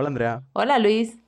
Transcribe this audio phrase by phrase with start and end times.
[0.00, 1.18] Hola Andrea, Hola Luis.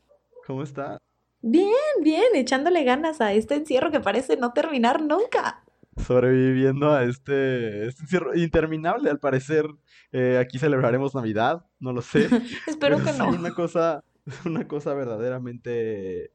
[0.46, 0.96] ¿cómo está?
[1.42, 1.68] Bien,
[2.02, 5.62] bien, echándole ganas a este encierro que parece no terminar nunca.
[5.98, 9.66] Sobreviviendo a este, este encierro interminable, al parecer.
[10.10, 12.30] Eh, aquí celebraremos Navidad, no lo sé.
[12.66, 13.28] Espero Pero que no.
[13.28, 14.04] una cosa,
[14.46, 16.32] una cosa verdaderamente,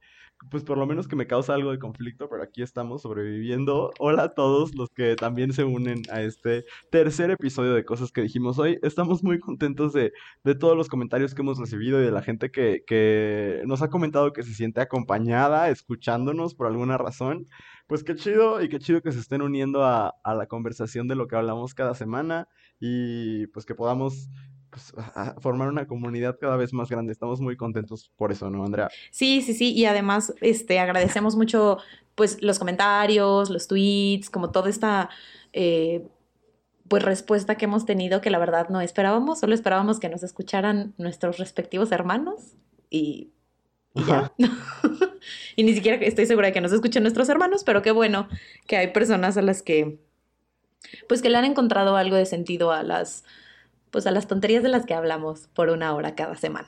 [0.50, 3.92] pues por lo menos que me causa algo de conflicto, pero aquí estamos sobreviviendo.
[4.00, 8.22] Hola a todos los que también se unen a este tercer episodio de Cosas que
[8.22, 8.80] dijimos hoy.
[8.84, 12.52] Estamos muy contentos de, de todos los comentarios que hemos recibido y de la gente
[12.52, 17.48] que, que nos ha comentado que se siente acompañada, escuchándonos por alguna razón.
[17.88, 21.16] Pues qué chido y qué chido que se estén uniendo a, a la conversación de
[21.16, 22.48] lo que hablamos cada semana
[22.80, 24.30] y pues que podamos
[24.70, 27.12] pues, a- formar una comunidad cada vez más grande.
[27.12, 28.90] Estamos muy contentos por eso, ¿no, Andrea?
[29.12, 31.78] Sí, sí, sí, y además este, agradecemos mucho
[32.16, 35.10] pues los comentarios, los tweets, como toda esta
[35.54, 36.08] eh,
[36.88, 40.94] pues respuesta que hemos tenido que la verdad no esperábamos, solo esperábamos que nos escucharan
[40.98, 42.56] nuestros respectivos hermanos
[42.90, 43.30] y,
[43.94, 44.34] y ya.
[45.58, 48.30] Y ni siquiera estoy segura de que nos escuchen nuestros hermanos, pero qué bueno
[48.68, 50.00] que hay personas a las que
[51.10, 53.26] pues que le han encontrado algo de sentido a las
[53.92, 56.68] pues a las tonterías de las que hablamos por una hora cada semana.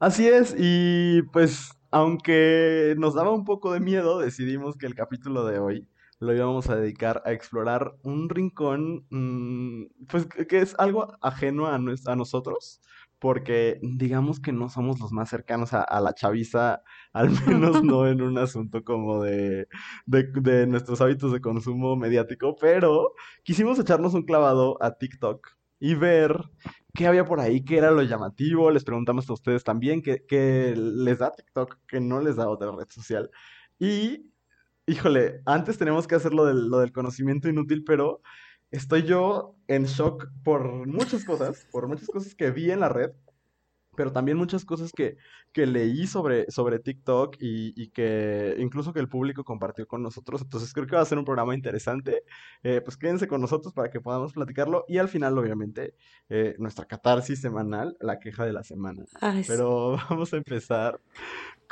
[0.00, 5.44] Así es, y pues aunque nos daba un poco de miedo, decidimos que el capítulo
[5.44, 11.16] de hoy lo íbamos a dedicar a explorar un rincón, mm, pues que es algo
[11.20, 12.80] ajeno a, nues- a nosotros,
[13.18, 18.06] porque digamos que no somos los más cercanos a, a la chaviza, al menos no
[18.08, 19.68] en un asunto como de,
[20.06, 23.12] de, de nuestros hábitos de consumo mediático, pero
[23.44, 25.46] quisimos echarnos un clavado a TikTok
[25.84, 26.40] y ver
[26.94, 28.70] qué había por ahí, qué era lo llamativo.
[28.70, 32.70] Les preguntamos a ustedes también qué, qué les da TikTok, qué no les da otra
[32.70, 33.28] red social.
[33.80, 34.30] Y,
[34.86, 38.22] híjole, antes tenemos que hacer lo del, lo del conocimiento inútil, pero
[38.70, 43.10] estoy yo en shock por muchas cosas, por muchas cosas que vi en la red.
[43.94, 45.16] Pero también muchas cosas que,
[45.52, 50.42] que leí sobre, sobre TikTok y, y que incluso que el público compartió con nosotros.
[50.42, 52.24] Entonces creo que va a ser un programa interesante.
[52.62, 54.84] Eh, pues quédense con nosotros para que podamos platicarlo.
[54.88, 55.94] Y al final, obviamente,
[56.28, 59.04] eh, nuestra catarsis semanal, la queja de la semana.
[59.20, 59.50] Ay, sí.
[59.50, 61.00] Pero vamos a empezar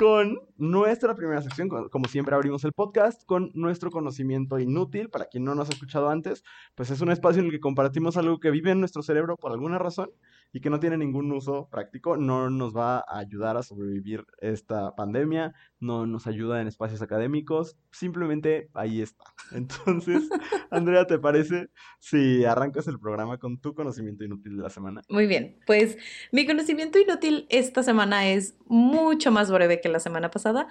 [0.01, 1.69] con nuestra primera sección.
[1.69, 5.11] co- Como siempre abrimos el podcast con nuestro conocimiento inútil.
[5.11, 8.17] Para quien no nos ha escuchado antes, pues es un espacio en el que compartimos
[8.17, 10.09] algo que vive en nuestro cerebro por alguna razón
[10.51, 12.17] y que no tiene ningún uso práctico.
[12.17, 17.75] No nos va a ayudar a sobrevivir esta pandemia, no nos ayuda en espacios académicos.
[17.91, 19.25] Simplemente ahí está.
[19.51, 20.29] Entonces,
[20.69, 21.69] Andrea, ¿te parece
[21.99, 25.01] si arrancas el programa con tu conocimiento inútil de la semana?
[25.09, 25.97] Muy bien, pues
[26.31, 30.67] mi conocimiento inútil esta semana es mucho más breve que la semana pasada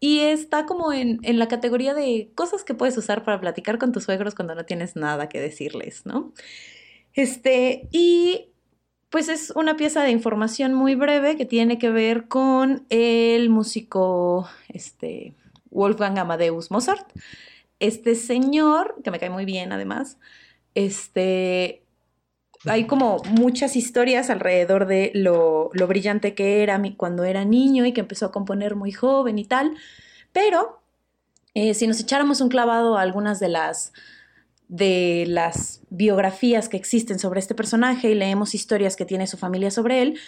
[0.00, 3.92] y está como en, en la categoría de cosas que puedes usar para platicar con
[3.92, 6.32] tus suegros cuando no tienes nada que decirles, ¿no?
[7.14, 8.52] Este, y
[9.10, 14.48] pues es una pieza de información muy breve que tiene que ver con el músico,
[14.68, 15.34] este,
[15.70, 17.10] Wolfgang Amadeus Mozart.
[17.80, 20.18] Este señor, que me cae muy bien además,
[20.74, 21.82] este,
[22.66, 27.92] hay como muchas historias alrededor de lo, lo brillante que era cuando era niño y
[27.92, 29.76] que empezó a componer muy joven y tal,
[30.32, 30.80] pero
[31.54, 33.92] eh, si nos echáramos un clavado a algunas de las,
[34.68, 39.70] de las biografías que existen sobre este personaje y leemos historias que tiene su familia
[39.70, 40.18] sobre él,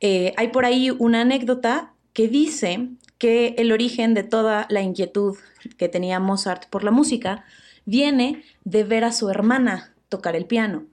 [0.00, 5.36] eh, hay por ahí una anécdota que dice que el origen de toda la inquietud
[5.78, 7.44] que tenía Mozart por la música
[7.86, 10.86] viene de ver a su hermana tocar el piano.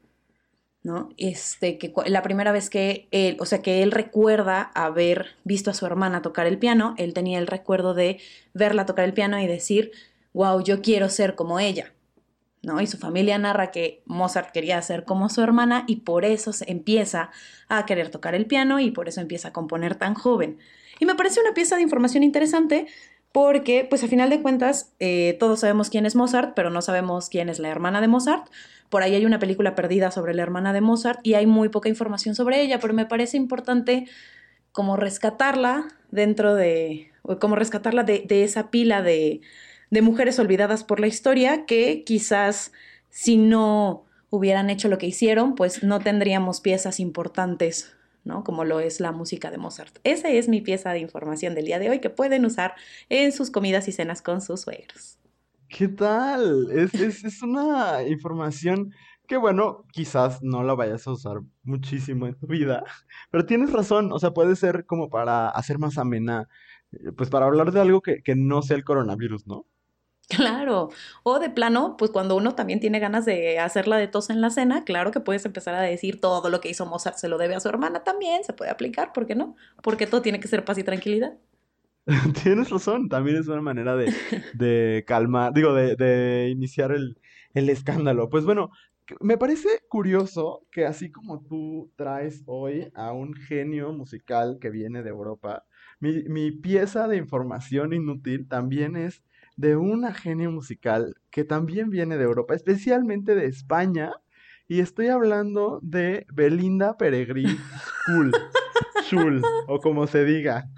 [0.84, 1.10] ¿no?
[1.18, 5.74] Este, que la primera vez que él, o sea, que él recuerda haber visto a
[5.74, 8.20] su hermana tocar el piano, él tenía el recuerdo de
[8.54, 9.92] verla tocar el piano y decir,
[10.34, 11.94] wow, yo quiero ser como ella,
[12.64, 12.80] ¿no?
[12.82, 16.72] Y su familia narra que Mozart quería ser como su hermana y por eso se
[16.72, 17.30] empieza
[17.68, 20.58] a querer tocar el piano y por eso empieza a componer tan joven.
[21.00, 22.88] Y me parece una pieza de información interesante
[23.34, 27.30] porque, pues a final de cuentas, eh, todos sabemos quién es Mozart, pero no sabemos
[27.30, 28.48] quién es la hermana de Mozart.
[28.90, 31.90] Por ahí hay una película perdida sobre la hermana de Mozart y hay muy poca
[31.90, 34.08] información sobre ella, pero me parece importante
[34.72, 39.42] como rescatarla dentro de, como rescatarla de esa pila de,
[39.94, 42.72] de mujeres olvidadas por la historia que quizás
[43.10, 48.44] si no hubieran hecho lo que hicieron, pues no tendríamos piezas importantes, ¿no?
[48.44, 50.00] Como lo es la música de Mozart.
[50.04, 52.74] Esa es mi pieza de información del día de hoy que pueden usar
[53.10, 55.20] en sus comidas y cenas con sus suegros.
[55.70, 56.72] ¿Qué tal?
[56.72, 58.96] Es, es, es una información
[59.28, 62.84] que, bueno, quizás no la vayas a usar muchísimo en tu vida,
[63.30, 66.50] pero tienes razón, o sea, puede ser como para hacer más amena,
[66.94, 69.68] eh, pues para hablar de algo que, que no sea el coronavirus, ¿no?
[70.30, 70.90] Claro,
[71.24, 74.50] o de plano, pues cuando uno también tiene ganas de hacerla de tos en la
[74.50, 77.56] cena, claro que puedes empezar a decir todo lo que hizo Mozart se lo debe
[77.56, 79.56] a su hermana también, se puede aplicar, ¿por qué no?
[79.84, 81.34] Porque todo tiene que ser paz y tranquilidad.
[82.44, 84.14] Tienes razón, también es una manera de,
[84.52, 87.18] de calmar, digo, de, de iniciar el,
[87.54, 88.30] el escándalo.
[88.30, 88.72] Pues bueno,
[89.22, 95.04] me parece curioso que así como tú traes hoy a un genio musical que viene
[95.04, 95.66] de Europa,
[96.00, 99.24] mi, mi pieza de información inútil también es
[99.56, 104.12] de una genio musical que también viene de Europa, especialmente de España,
[104.68, 107.46] y estoy hablando de Belinda Peregrí
[108.06, 108.32] Schul,
[109.04, 110.70] Schul, o como se diga.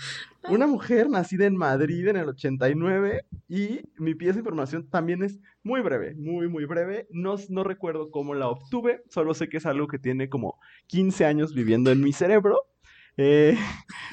[0.48, 5.39] Una mujer nacida en Madrid en el 89 y mi pieza de información también es
[5.63, 7.07] muy breve, muy, muy breve.
[7.10, 11.25] No, no recuerdo cómo la obtuve, solo sé que es algo que tiene como 15
[11.25, 12.68] años viviendo en mi cerebro.
[13.18, 13.57] eh,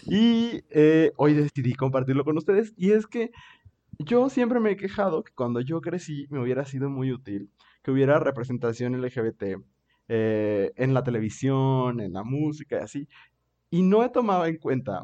[0.07, 2.73] y eh, hoy decidí compartirlo con ustedes.
[2.77, 3.31] Y es que
[3.99, 7.51] yo siempre me he quejado que cuando yo crecí me hubiera sido muy útil
[7.83, 9.43] que hubiera representación LGBT
[10.09, 13.09] eh, en la televisión, en la música y así.
[13.71, 15.03] Y no he tomado en cuenta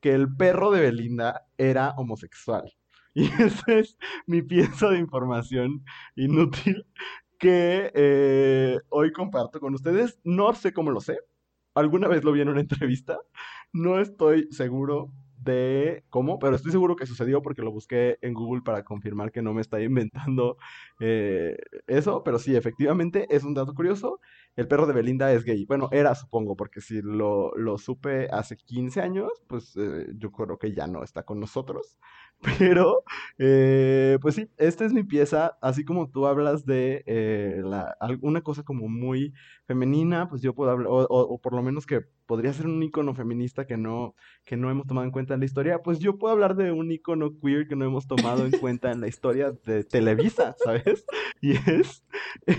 [0.00, 2.72] que el perro de Belinda era homosexual.
[3.12, 5.84] Y esa es mi pieza de información
[6.14, 6.86] inútil
[7.38, 10.20] que eh, hoy comparto con ustedes.
[10.22, 11.18] No sé cómo lo sé.
[11.74, 13.18] Alguna vez lo vi en una entrevista.
[13.72, 18.62] No estoy seguro de cómo, pero estoy seguro que sucedió porque lo busqué en Google
[18.62, 20.56] para confirmar que no me está inventando
[21.00, 21.56] eh,
[21.86, 22.22] eso.
[22.24, 24.20] Pero sí, efectivamente es un dato curioso.
[24.56, 25.64] El perro de Belinda es gay.
[25.64, 30.58] Bueno, era, supongo, porque si lo, lo supe hace 15 años, pues eh, yo creo
[30.58, 31.98] que ya no está con nosotros.
[32.58, 33.04] Pero,
[33.38, 35.58] eh, pues sí, esta es mi pieza.
[35.60, 37.62] Así como tú hablas de eh,
[38.00, 39.34] alguna cosa como muy
[39.66, 43.66] femenina, pues yo puedo hablar, o por lo menos que podría ser un icono feminista
[43.66, 44.14] que no,
[44.44, 46.92] que no hemos tomado en cuenta en la historia, pues yo puedo hablar de un
[46.92, 51.04] icono queer que no hemos tomado en cuenta en la historia de Televisa, ¿sabes?
[51.42, 52.04] Y es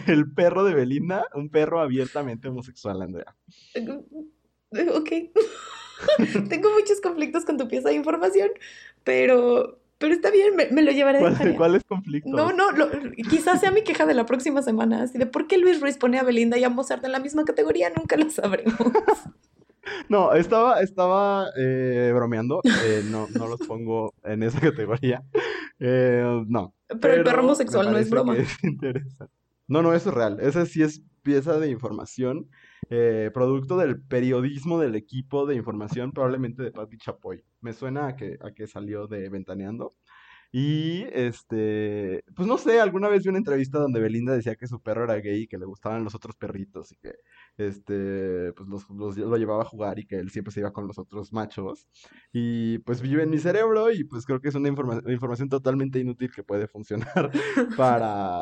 [0.07, 3.33] el perro de Belinda, un perro abiertamente homosexual, Andrea.
[4.94, 5.12] Ok.
[6.50, 8.50] Tengo muchos conflictos con tu pieza de información,
[9.03, 11.57] pero, pero está bien, me, me lo llevaré de ¿Cuál- tarea.
[11.57, 11.83] ¿Cuáles
[12.25, 12.89] No, no, lo-
[13.30, 16.19] quizás sea mi queja de la próxima semana, así de por qué Luis Ruiz pone
[16.19, 18.75] a Belinda y a Mozart en la misma categoría, nunca lo sabremos.
[20.09, 25.24] No, estaba, estaba eh, bromeando, eh, no, no los pongo en esa categoría.
[25.80, 28.38] Eh, no, Pero el perro pero homosexual no es broma.
[28.38, 29.33] es interesante.
[29.68, 30.38] No, no, eso es real.
[30.39, 32.47] Esa sí es pieza de información,
[32.89, 37.44] eh, producto del periodismo del equipo de información, probablemente de Patti Chapoy.
[37.62, 39.95] Me suena a que, a que salió de Ventaneando.
[40.54, 44.81] Y este, pues no sé, alguna vez vi una entrevista donde Belinda decía que su
[44.81, 47.13] perro era gay y que le gustaban los otros perritos y que
[47.57, 50.88] este, pues los, los- lo llevaba a jugar y que él siempre se iba con
[50.88, 51.88] los otros machos.
[52.33, 56.00] Y pues vive en mi cerebro y pues creo que es una informa- información totalmente
[56.00, 57.31] inútil que puede funcionar
[57.78, 58.42] para,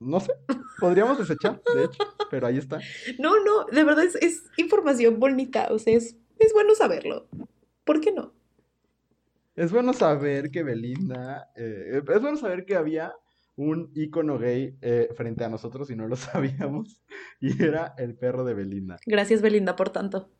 [0.00, 0.32] no sé,
[0.78, 2.80] podríamos desechar, de hecho, pero ahí está.
[3.18, 7.28] No, no, de verdad es, es información bonita, o sea, es, es bueno saberlo.
[7.84, 8.32] ¿Por qué no?
[9.56, 13.12] Es bueno saber que Belinda, eh, es bueno saber que había
[13.56, 17.02] un ícono gay eh, frente a nosotros y no lo sabíamos,
[17.40, 18.98] y era el perro de Belinda.
[19.06, 20.30] Gracias, Belinda, por tanto.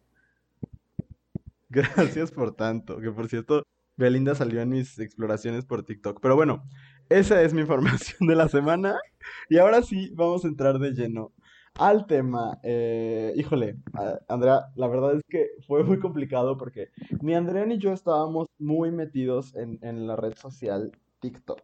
[1.69, 3.64] Gracias por tanto, que por cierto,
[3.99, 6.20] Belinda salió en mis exploraciones por TikTok.
[6.22, 6.64] Pero bueno,
[7.08, 8.96] esa es mi información de la semana,
[9.49, 11.32] y ahora sí, vamos a entrar de lleno
[11.75, 12.58] al tema.
[12.62, 13.77] Eh, híjole,
[14.29, 16.88] Andrea, la verdad es que fue muy complicado porque
[17.22, 21.62] ni Andrea ni yo estábamos muy metidos en, en la red social TikTok.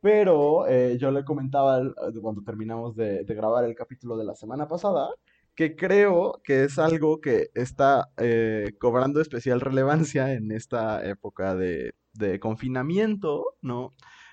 [0.00, 4.34] Pero eh, yo le comentaba al- cuando terminamos de, de grabar el capítulo de la
[4.34, 5.08] semana pasada
[5.54, 11.92] que creo que es algo que está eh, cobrando especial relevancia en esta época de,
[12.14, 13.92] de confinamiento, ¿no?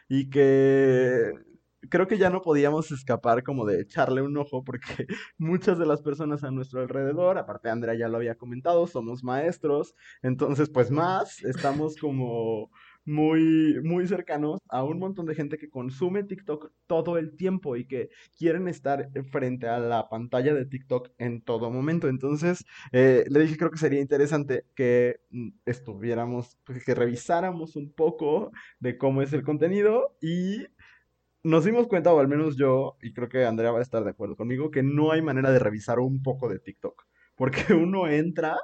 [0.09, 1.31] Y que
[1.89, 6.01] creo que ya no podíamos escapar como de echarle un ojo porque muchas de las
[6.01, 11.43] personas a nuestro alrededor, aparte Andrea ya lo había comentado, somos maestros, entonces pues más
[11.43, 12.69] estamos como
[13.09, 17.85] muy, muy cercanos a un montón de gente que consume TikTok todo el tiempo y
[17.85, 22.07] que quieren estar frente a la pantalla de TikTok en todo momento.
[22.07, 27.91] Entonces, eh, le dije, creo que sería interesante que mm, estuviéramos, pues, que revisáramos un
[27.91, 30.67] poco de cómo es el contenido y
[31.43, 34.11] nos dimos cuenta, o al menos yo, y creo que Andrea va a estar de
[34.11, 38.57] acuerdo conmigo, que no hay manera de revisar un poco de TikTok, porque uno entra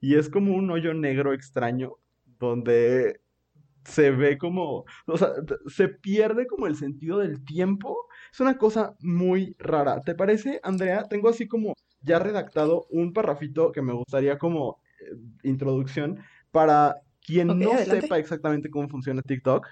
[0.00, 1.96] y es como un hoyo negro extraño
[2.38, 3.21] donde
[3.84, 5.30] se ve como, o sea,
[5.66, 8.06] se pierde como el sentido del tiempo.
[8.32, 10.00] Es una cosa muy rara.
[10.00, 11.08] ¿Te parece, Andrea?
[11.08, 16.20] Tengo así como ya redactado un parrafito que me gustaría como eh, introducción
[16.50, 18.02] para quien no adelante.
[18.02, 19.66] sepa exactamente cómo funciona TikTok.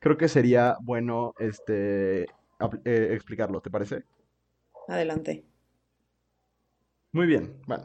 [0.00, 4.04] creo que sería bueno este, eh, explicarlo, ¿te parece?
[4.88, 5.44] Adelante.
[7.12, 7.84] Muy bien, bueno.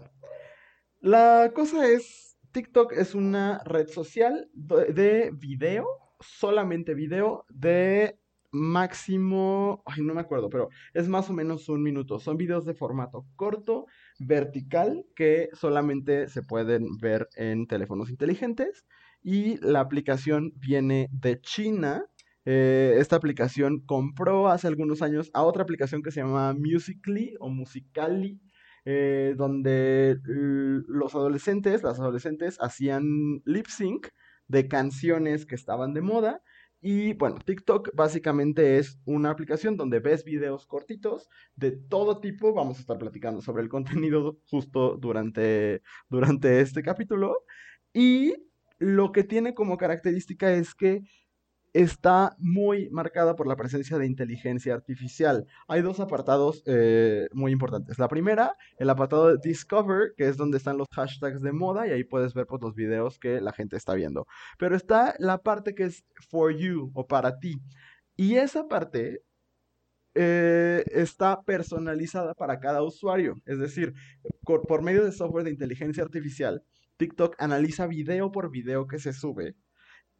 [0.99, 5.87] La cosa es, TikTok es una red social de video,
[6.19, 8.19] solamente video, de
[8.51, 12.19] máximo, ay, no me acuerdo, pero es más o menos un minuto.
[12.19, 13.85] Son videos de formato corto,
[14.19, 18.85] vertical, que solamente se pueden ver en teléfonos inteligentes.
[19.23, 22.05] Y la aplicación viene de China.
[22.43, 27.49] Eh, esta aplicación compró hace algunos años a otra aplicación que se llama Musically o
[27.49, 28.41] Musically,
[28.85, 34.07] eh, donde los adolescentes, las adolescentes hacían lip sync
[34.47, 36.41] de canciones que estaban de moda
[36.83, 42.53] y bueno, TikTok básicamente es una aplicación donde ves videos cortitos de todo tipo.
[42.53, 43.69] Vamos a estar platicando sobre el
[44.09, 47.45] contenido justo durante, durante este capítulo.
[47.93, 48.33] Y
[48.79, 51.03] lo que tiene como característica es que
[51.73, 55.47] está muy marcada por la presencia de inteligencia artificial.
[55.67, 57.97] Hay dos apartados eh, muy importantes.
[57.97, 61.91] La primera, el apartado de Discover, que es donde están los hashtags de moda y
[61.91, 64.27] ahí puedes ver pues, los videos que la gente está viendo.
[64.57, 67.61] Pero está la parte que es For You o para ti.
[68.17, 69.23] Y esa parte
[70.13, 73.35] eh, está personalizada para cada usuario.
[73.45, 73.93] Es decir,
[74.43, 76.63] por medio de software de inteligencia artificial,
[76.97, 79.55] TikTok analiza video por video que se sube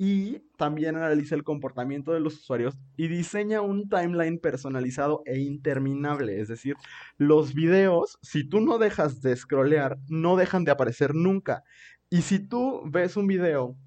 [0.04, 6.42] y también analiza el comportamiento de los usuarios y diseña un timeline personalizado e interminable.
[6.42, 6.76] Es decir,
[7.20, 11.64] los videos, si tú no dejas de scrollear, no dejan de aparecer nunca.
[12.10, 13.78] Y si tú ves un video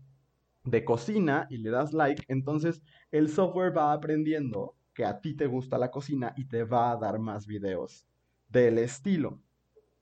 [0.63, 2.81] de cocina y le das like, entonces
[3.11, 6.97] el software va aprendiendo que a ti te gusta la cocina y te va a
[6.97, 8.07] dar más videos
[8.49, 9.41] del estilo.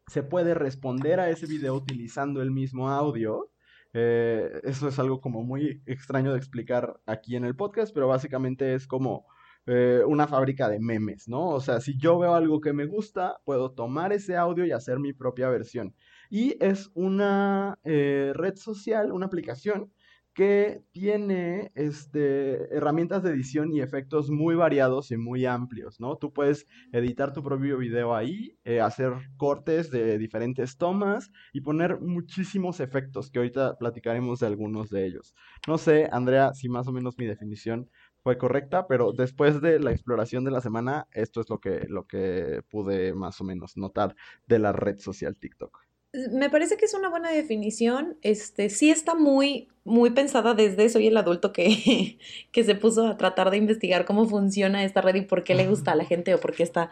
[0.09, 3.49] Se puede responder a ese video utilizando el mismo audio
[3.93, 8.75] eh, eso es algo como muy extraño de explicar aquí en el podcast, pero básicamente
[8.75, 9.27] es como
[9.67, 11.49] eh, una fábrica de memes, ¿no?
[11.51, 14.99] O sea, si yo veo algo que me gusta, puedo tomar ese audio y hacer
[14.99, 15.95] mi propia versión.
[16.31, 19.93] Y es una eh, red social, una aplicación
[20.35, 26.17] que tiene este, herramientas de edición y efectos muy variados y muy amplios, ¿no?
[26.17, 32.01] Tú puedes editar tu propio video ahí, eh, hacer cortes de diferentes tomas y poner
[32.01, 35.35] muchísimos efectos, que ahorita platicaremos de algunos de ellos.
[35.69, 37.91] No sé, Andrea, si más o menos mi definición
[38.23, 42.07] fue correcta, pero después de la exploración de la semana, esto es lo que, lo
[42.07, 44.15] que pude más o menos notar
[44.47, 45.92] de la red social TikTok.
[46.13, 48.17] Me parece que es una buena definición.
[48.23, 52.19] Este, sí está muy, muy pensada desde soy el adulto que,
[52.53, 55.69] que se puso a tratar de investigar cómo funciona esta red y por qué le
[55.69, 56.91] gusta a la gente o por qué está,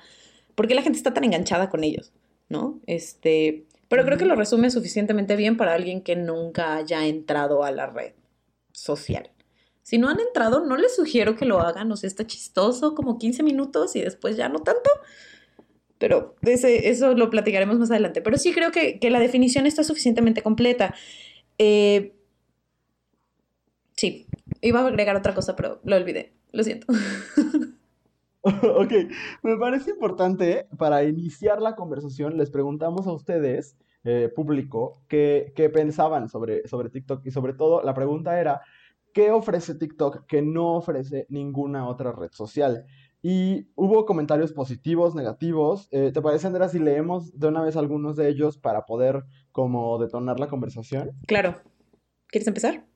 [0.55, 2.12] por qué la gente está tan enganchada con ellos,
[2.49, 2.81] ¿no?
[2.87, 7.73] Este, pero creo que lo resume suficientemente bien para alguien que nunca haya entrado a
[7.73, 8.12] la red
[8.73, 9.31] social.
[9.83, 13.19] Si no han entrado, no les sugiero que lo hagan, o sea, está chistoso como
[13.19, 14.89] 15 minutos y después ya no tanto.
[16.00, 18.23] Pero ese, eso lo platicaremos más adelante.
[18.23, 20.95] Pero sí creo que, la definición está suficientemente completa.
[21.59, 22.16] Eh,
[23.97, 24.26] sí,
[24.62, 26.33] iba a agregar otra cosa, pero lo olvidé.
[26.52, 26.87] Lo siento.
[28.40, 28.92] ok,
[29.42, 35.69] me parece importante para iniciar la conversación, les preguntamos a ustedes, eh, público, qué, qué
[35.69, 38.62] pensaban sobre, sobre TikTok y sobre todo la pregunta era,
[39.12, 42.87] ¿qué ofrece TikTok que no ofrece ninguna otra red social?
[43.23, 45.89] Y hubo comentarios positivos, negativos.
[45.91, 49.99] Eh, ¿Te parece, Andrea, si leemos de una vez algunos de ellos para poder como
[49.99, 51.11] detonar la conversación?
[51.27, 51.57] Claro.
[52.29, 52.87] ¿Quieres empezar?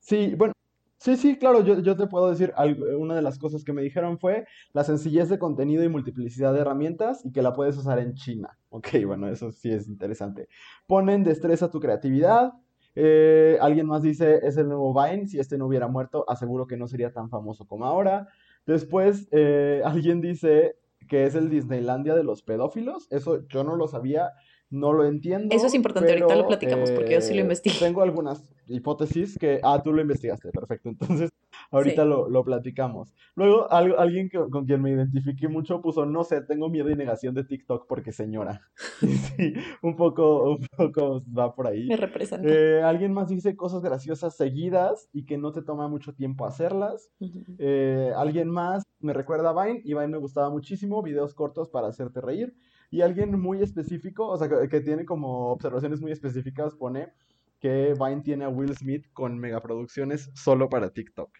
[0.00, 0.54] Sí, bueno,
[0.98, 2.52] sí, sí, claro, yo, yo te puedo decir,
[2.98, 6.60] una de las cosas que me dijeron fue la sencillez de contenido y multiplicidad de
[6.60, 8.58] herramientas y que la puedes usar en China.
[8.70, 10.48] Ok, bueno, eso sí es interesante.
[10.86, 12.54] Ponen destreza tu creatividad.
[12.96, 16.76] Eh, alguien más dice, es el nuevo Vine, si este no hubiera muerto, aseguro que
[16.76, 18.26] no sería tan famoso como ahora.
[18.70, 20.76] Después, eh, alguien dice
[21.08, 23.08] que es el Disneylandia de los pedófilos.
[23.10, 24.30] Eso yo no lo sabía,
[24.70, 25.54] no lo entiendo.
[25.54, 27.76] Eso es importante, ahorita lo platicamos porque yo sí lo eh, investigué.
[27.80, 30.88] Tengo algunas hipótesis que, ah, tú lo investigaste, perfecto.
[31.00, 31.30] Entonces,
[31.70, 33.14] ahorita lo, lo, platicamos.
[33.34, 37.34] Luego, alguien que, con quien me identifiqué mucho puso, no sé, tengo miedo y negación
[37.34, 38.62] de TikTok porque señora.
[39.36, 41.86] sí, un poco, un poco va por ahí.
[41.86, 42.48] Me representa.
[42.48, 47.10] Eh, alguien más dice cosas graciosas seguidas y que no te toma mucho tiempo hacerlas.
[47.58, 51.88] Eh, alguien más me recuerda a Vine y Vine me gustaba muchísimo, videos cortos para
[51.88, 52.54] hacerte reír.
[52.90, 57.12] Y alguien muy específico, o sea, que tiene como observaciones muy específicas, pone
[57.60, 61.30] que Vine tiene a Will Smith con megaproducciones solo para TikTok.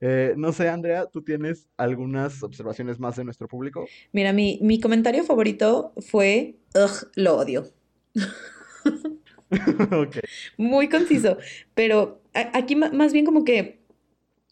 [0.00, 3.86] Eh, no sé, Andrea, ¿tú tienes algunas observaciones más de nuestro público?
[4.12, 7.66] Mira, mi, mi comentario favorito fue, ugh, lo odio.
[9.92, 10.22] okay.
[10.56, 11.38] Muy conciso,
[11.74, 13.86] pero aquí más bien como que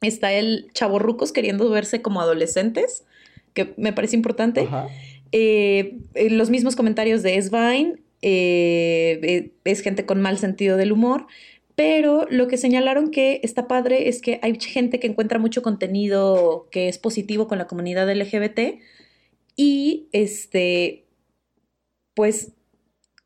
[0.07, 3.05] Está el chavorrucos queriendo verse como adolescentes,
[3.53, 4.63] que me parece importante.
[4.63, 4.89] Ajá.
[5.33, 10.93] Eh, eh, los mismos comentarios de Svine, eh, eh, es gente con mal sentido del
[10.93, 11.27] humor,
[11.77, 16.69] pero lo que señalaron que está padre es que hay gente que encuentra mucho contenido
[16.71, 18.81] que es positivo con la comunidad LGBT
[19.57, 21.07] y este,
[22.15, 22.53] pues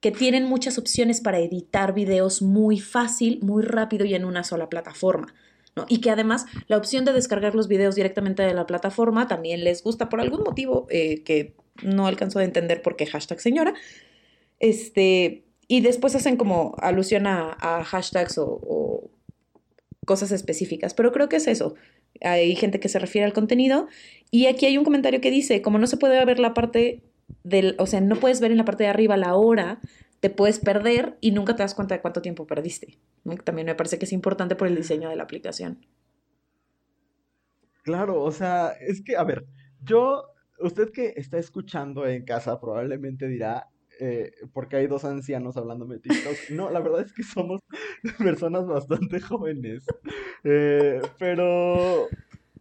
[0.01, 4.69] que tienen muchas opciones para editar videos muy fácil, muy rápido y en una sola
[4.69, 5.35] plataforma.
[5.77, 5.87] ¿no?
[5.89, 9.83] Y que además la opción de descargar los videos directamente de la plataforma también les
[9.83, 13.75] gusta por algún motivo eh, que no alcanzo a entender por qué hashtag señora.
[14.59, 19.11] Este, y después hacen como alusión a, hashtags o, o
[20.07, 21.75] cosas específicas, pero creo que es eso.
[22.23, 23.87] Hay gente que se refiere al contenido
[24.31, 27.05] y aquí hay un comentario que dice, como no se puede ver la parte
[27.45, 29.81] del, o sea, no puedes ver en la parte de arriba la hora,
[30.21, 32.99] te puedes perder y nunca te das cuenta de cuánto tiempo perdiste.
[33.45, 35.87] También me parece que es importante por el diseño de la aplicación.
[37.83, 39.47] Claro, o sea, es que, a ver,
[39.83, 40.25] yo,
[40.59, 46.01] usted que está escuchando en casa probablemente dirá, eh, porque hay dos ancianos hablándome de
[46.01, 46.51] TikTok.
[46.51, 47.61] No, la verdad es que somos
[48.19, 49.85] personas bastante jóvenes.
[50.45, 52.07] Eh, pero,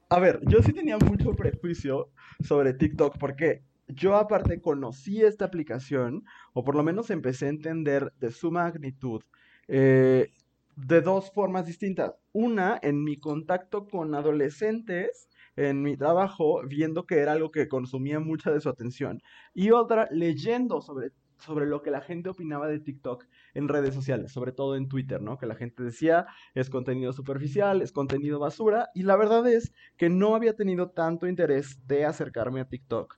[0.10, 2.10] a ver, yo sí tenía mucho prejuicio
[2.44, 8.12] sobre TikTok porque yo aparte conocí esta aplicación, o por lo menos empecé a entender
[8.20, 9.24] de su magnitud,
[9.68, 10.32] eh,
[10.76, 12.14] de dos formas distintas.
[12.34, 18.20] Una, en mi contacto con adolescentes, en mi trabajo, viendo que era algo que consumía
[18.20, 19.22] mucha de su atención.
[19.54, 24.32] Y otra, leyendo sobre, sobre lo que la gente opinaba de TikTok en redes sociales,
[24.32, 25.38] sobre todo en Twitter, ¿no?
[25.38, 28.90] Que la gente decía, es contenido superficial, es contenido basura.
[28.94, 33.18] Y la verdad es que no había tenido tanto interés de acercarme a TikTok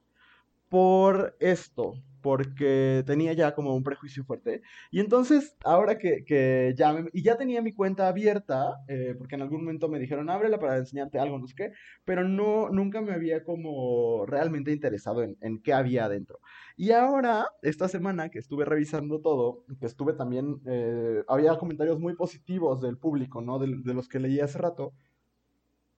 [0.70, 4.62] por esto, porque tenía ya como un prejuicio fuerte.
[4.92, 9.36] Y entonces, ahora que, que ya, me- y ya tenía mi cuenta abierta, eh, porque
[9.36, 11.72] en algún momento me dijeron, ábrela para enseñarte algo, no sé qué,
[12.06, 16.40] pero no, nunca me había como realmente interesado en, en qué había adentro.
[16.78, 22.16] Y ahora, esta semana que estuve revisando todo, que estuve también, eh, había comentarios muy
[22.16, 23.60] positivos del público, ¿no?
[23.60, 24.94] De, de los que leí hace rato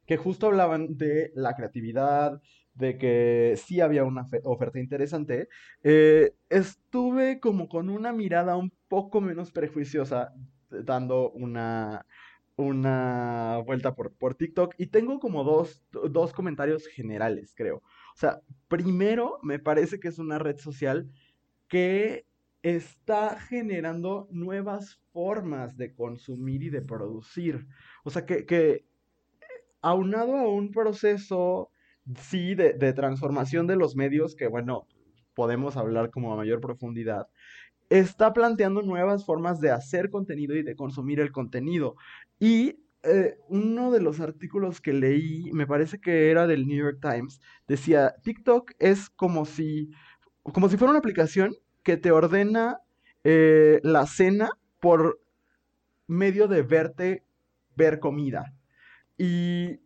[0.06, 2.42] que justo hablaban de la creatividad,
[2.74, 5.50] de que sí había una fe- oferta interesante,
[5.84, 10.34] eh, estuve como con una mirada un poco menos prejuiciosa,
[10.70, 12.06] dando una,
[12.56, 17.78] una vuelta por, por TikTok y tengo como dos, dos comentarios generales, creo.
[17.78, 21.10] O sea, primero, me parece que es una red social
[21.68, 22.26] que
[22.64, 27.68] está generando nuevas formas de consumir y de producir.
[28.04, 28.86] O sea, que, que
[29.82, 31.71] aunado a un proceso,
[32.20, 34.88] sí, de, de transformación de los medios, que bueno,
[35.34, 37.28] podemos hablar como a mayor profundidad,
[37.90, 41.96] está planteando nuevas formas de hacer contenido y de consumir el contenido.
[42.40, 47.00] Y eh, uno de los artículos que leí, me parece que era del New York
[47.02, 49.90] Times, decía, TikTok es como si,
[50.44, 52.80] como si fuera una aplicación que te ordena
[53.24, 55.20] eh, la cena por
[56.08, 57.26] medio de verte
[57.76, 58.54] ver comida.
[59.18, 59.80] Y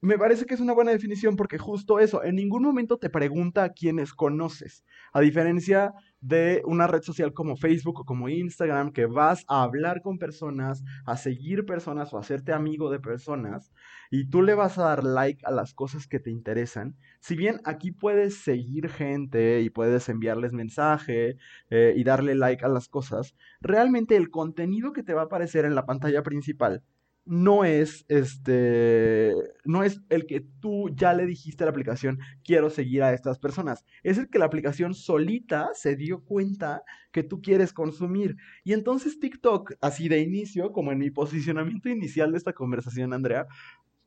[0.00, 3.64] me parece que es una buena definición porque justo eso, en ningún momento te pregunta
[3.64, 9.06] a quiénes conoces, a diferencia de una red social como Facebook o como Instagram, que
[9.06, 13.72] vas a hablar con personas, a seguir personas o a hacerte amigo de personas,
[14.10, 16.96] y tú le vas a dar like a las cosas que te interesan.
[17.20, 21.36] Si bien aquí puedes seguir gente y puedes enviarles mensaje
[21.70, 25.64] eh, y darle like a las cosas, realmente el contenido que te va a aparecer
[25.64, 26.82] en la pantalla principal
[27.28, 32.70] no es este, no es el que tú ya le dijiste a la aplicación, quiero
[32.70, 33.84] seguir a estas personas.
[34.02, 38.36] Es el que la aplicación solita se dio cuenta que tú quieres consumir.
[38.64, 43.46] Y entonces TikTok, así de inicio, como en mi posicionamiento inicial de esta conversación, Andrea,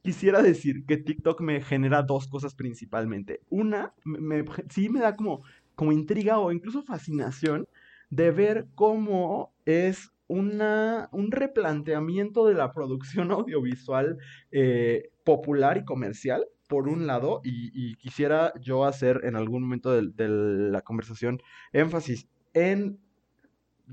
[0.02, 3.42] quisiera decir que TikTok me genera dos cosas principalmente.
[3.50, 5.44] Una, me, sí me da como,
[5.76, 7.68] como intriga o incluso fascinación
[8.10, 14.18] de ver cómo es una, un replanteamiento de la producción audiovisual
[14.52, 20.16] eh, popular y comercial, por un lado, y, quisiera yo hacer en algún momento del-
[20.16, 21.42] de, la conversación
[21.74, 22.98] énfasis en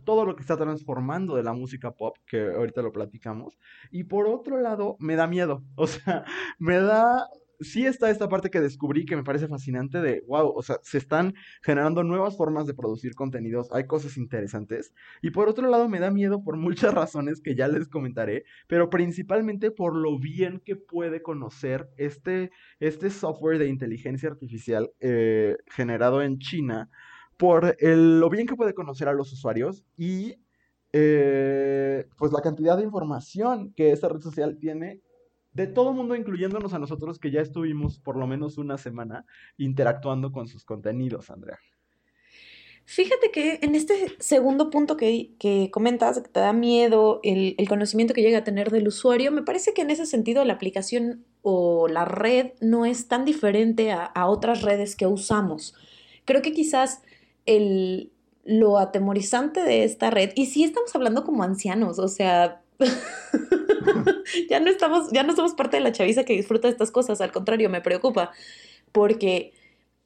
[0.05, 3.59] todo lo que está transformando de la música pop, que ahorita lo platicamos,
[3.91, 6.25] y por otro lado, me da miedo, o sea,
[6.59, 7.29] me da...
[7.61, 10.97] Sí está esta parte que descubrí que me parece fascinante de, wow, o sea, se
[10.99, 14.95] están generando nuevas formas de producir contenidos, hay cosas interesantes.
[15.23, 18.91] Y por otro lado, me da miedo por muchas razones que ya les comentaré, pero
[18.91, 26.23] principalmente por lo bien que puede conocer este, este software de inteligencia artificial eh, generado
[26.23, 26.89] en China,
[27.37, 30.37] por el- lo bien que puede conocer a los usuarios y
[30.93, 35.01] eh, pues la cantidad de información que esta red social tiene
[35.59, 40.31] de todo mundo, incluyéndonos a nosotros que ya estuvimos por lo menos una semana interactuando
[40.31, 41.59] con sus contenidos, Andrea.
[42.85, 47.69] Fíjate que en este segundo punto que, que comentas, que te da miedo el, el,
[47.69, 51.25] conocimiento que llega a tener del usuario, me parece que en ese sentido la aplicación
[51.43, 55.75] o la red no es tan diferente a, a otras redes que usamos.
[56.25, 57.03] Creo que quizás
[57.47, 58.13] el,
[58.45, 62.63] lo atemorizante de esta red, y sí estamos hablando como ancianos, o sea,
[64.49, 67.21] ya, no estamos, ya no somos parte de la chaviza que disfruta de estas cosas,
[67.21, 68.31] al contrario, me preocupa,
[68.93, 69.53] porque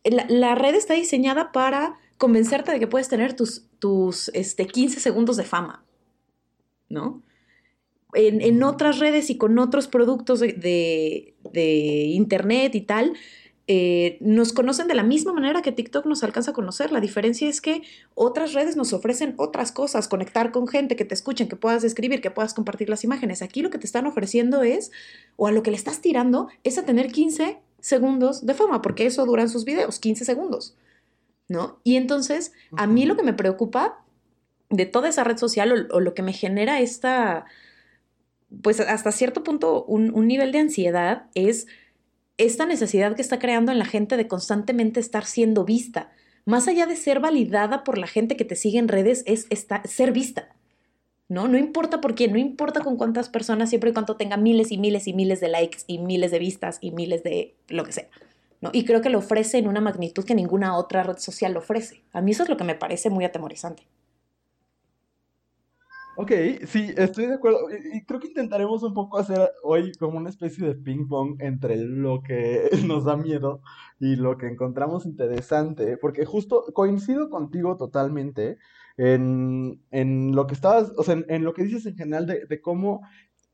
[0.05, 5.01] la, la red está diseñada para convencerte de que puedes tener tus, tus este, 15
[5.01, 5.85] segundos de fama,
[6.89, 7.23] ¿no?
[8.15, 13.15] En, en otras redes y con otros productos de, de, de internet y tal,
[13.75, 16.93] eh, nos conocen de la misma manera que TikTok nos alcanza a conocer.
[16.93, 17.81] La diferencia es que
[18.15, 22.21] otras redes nos ofrecen otras cosas, conectar con gente, que te escuchen, que puedas escribir,
[22.21, 23.41] que puedas compartir las imágenes.
[23.41, 24.93] Aquí lo que te están ofreciendo es,
[25.37, 29.07] o a lo que le estás tirando, es a tener 15 segundos de fama, porque
[29.07, 30.77] eso duran sus videos, 15 segundos.
[31.49, 31.81] ¿no?
[31.83, 34.05] Y entonces, a mí lo que me preocupa
[34.69, 37.47] de toda esa red social o, o lo que me genera esta,
[38.63, 41.69] pues hasta cierto punto, un, un, nivel de ansiedad es
[42.39, 46.11] esta necesidad que está creando en la gente de constantemente estar siendo vista.
[46.45, 49.87] Más allá de ser validada por la gente que te sigue en redes, es estar,
[49.87, 50.49] ser vista.
[51.29, 51.49] ¿No?
[51.49, 54.79] No importa por quién, no importa con cuántas personas, siempre y cuando tenga miles y
[54.79, 58.09] miles y miles de likes y miles de vistas y miles de lo que sea.
[58.61, 58.71] ¿no?
[58.73, 62.03] Y creo que lo ofrece en una magnitud que ninguna otra red social lo ofrece.
[62.13, 63.87] A mí eso es lo que me parece muy atemorizante.
[66.15, 66.31] Ok,
[66.67, 67.61] sí, estoy de acuerdo.
[67.71, 71.77] Y, creo que intentaremos un poco hacer hoy como una especie de ping pong entre
[71.77, 73.63] lo que nos da miedo
[73.99, 78.59] y lo que encontramos interesante, porque justo coincido contigo totalmente
[78.99, 82.45] en, en lo que estabas, o sea, en, en, lo que dices en general de,
[82.47, 83.01] de cómo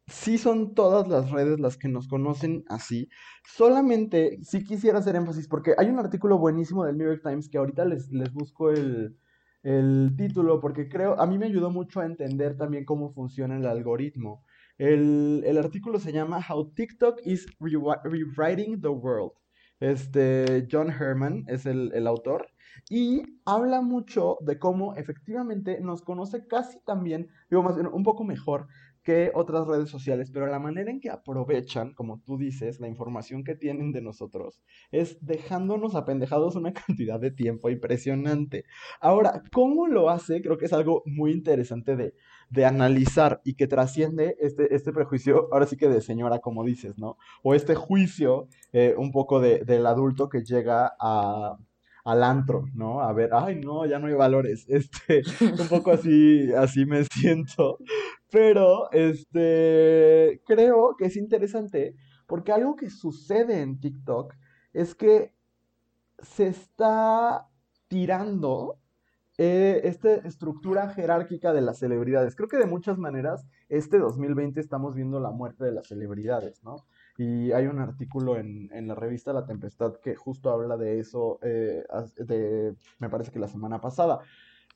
[0.09, 3.09] sí son todas las redes las que nos conocen así.
[3.47, 7.59] Solamente sí quisiera hacer énfasis porque hay un artículo buenísimo del New York Times que
[7.59, 9.17] ahorita les, les busco el,
[9.63, 13.67] el título porque creo, a mí me ayudó mucho a entender también cómo funciona el
[13.67, 14.45] algoritmo.
[14.79, 19.33] El, el artículo se llama How TikTok is Rewriting the World.
[19.81, 22.49] Este, John Herman es el, el autor
[22.91, 28.67] y habla mucho de cómo efectivamente nos conoce casi también, digo más un poco mejor
[29.09, 33.43] que otras redes sociales, pero la manera en que aprovechan, como tú dices, la información
[33.43, 38.67] que tienen de nosotros es dejándonos apendejados una cantidad de tiempo impresionante.
[39.01, 40.43] Ahora, ¿cómo lo hace?
[40.43, 42.13] Creo que es algo muy interesante de,
[42.51, 46.99] de analizar y que trasciende este, este prejuicio, ahora sí que de señora, como dices,
[46.99, 47.17] ¿no?
[47.43, 51.57] O este juicio eh, un poco de, del adulto que llega a
[52.09, 53.03] al antro, ¿no?
[53.03, 54.67] A ver, ay, no, ya no hay valores.
[54.79, 57.79] Este, un poco así, así me siento.
[58.31, 61.95] Pero, este, creo que es interesante
[62.27, 64.35] porque algo que sucede en TikTok
[64.73, 65.35] es que
[66.21, 67.49] se está
[67.89, 68.79] tirando
[69.37, 72.35] eh, esta estructura jerárquica de las celebridades.
[72.37, 76.87] Creo que de muchas maneras, este 2020 estamos viendo la muerte de las celebridades, ¿no?
[77.19, 81.41] Y hay un artículo en, en la revista La Tempestad que justo habla de eso,
[81.43, 81.83] eh,
[82.17, 84.21] de, me parece que la semana pasada.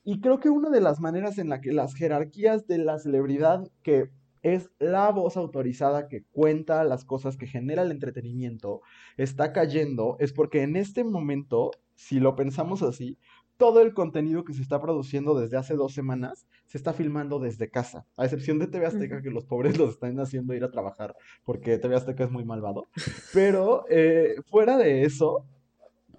[0.03, 3.71] Y creo que una de las maneras en la que las jerarquías de la celebridad,
[3.81, 8.81] que es la voz autorizada que cuenta las cosas que genera el entretenimiento,
[9.15, 13.17] está cayendo, es porque en este momento, si lo pensamos así,
[13.57, 17.69] todo el contenido que se está produciendo desde hace dos semanas se está filmando desde
[17.69, 21.15] casa, a excepción de TV Azteca, que los pobres los están haciendo ir a trabajar,
[21.43, 22.87] porque TV Azteca es muy malvado.
[23.33, 25.45] Pero eh, fuera de eso,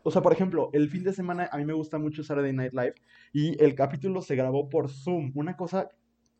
[0.02, 2.72] o sea, por ejemplo, el fin de semana a mí me gusta mucho Saturday Night
[2.72, 2.94] Live
[3.32, 5.88] y el capítulo se grabó por Zoom, una cosa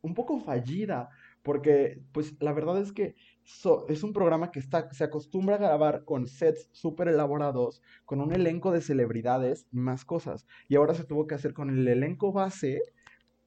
[0.02, 1.09] un poco fallida,
[1.42, 5.59] porque pues la verdad es que So, es un programa que está, se acostumbra a
[5.59, 10.46] grabar con sets súper elaborados, con un elenco de celebridades y más cosas.
[10.66, 12.80] Y ahora se tuvo que hacer con el elenco base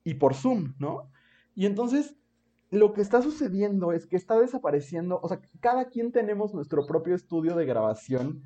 [0.04, 1.12] y por Zoom, ¿no?
[1.56, 2.16] Y entonces
[2.70, 7.16] lo que está sucediendo es que está desapareciendo, o sea, cada quien tenemos nuestro propio
[7.16, 8.44] estudio de grabación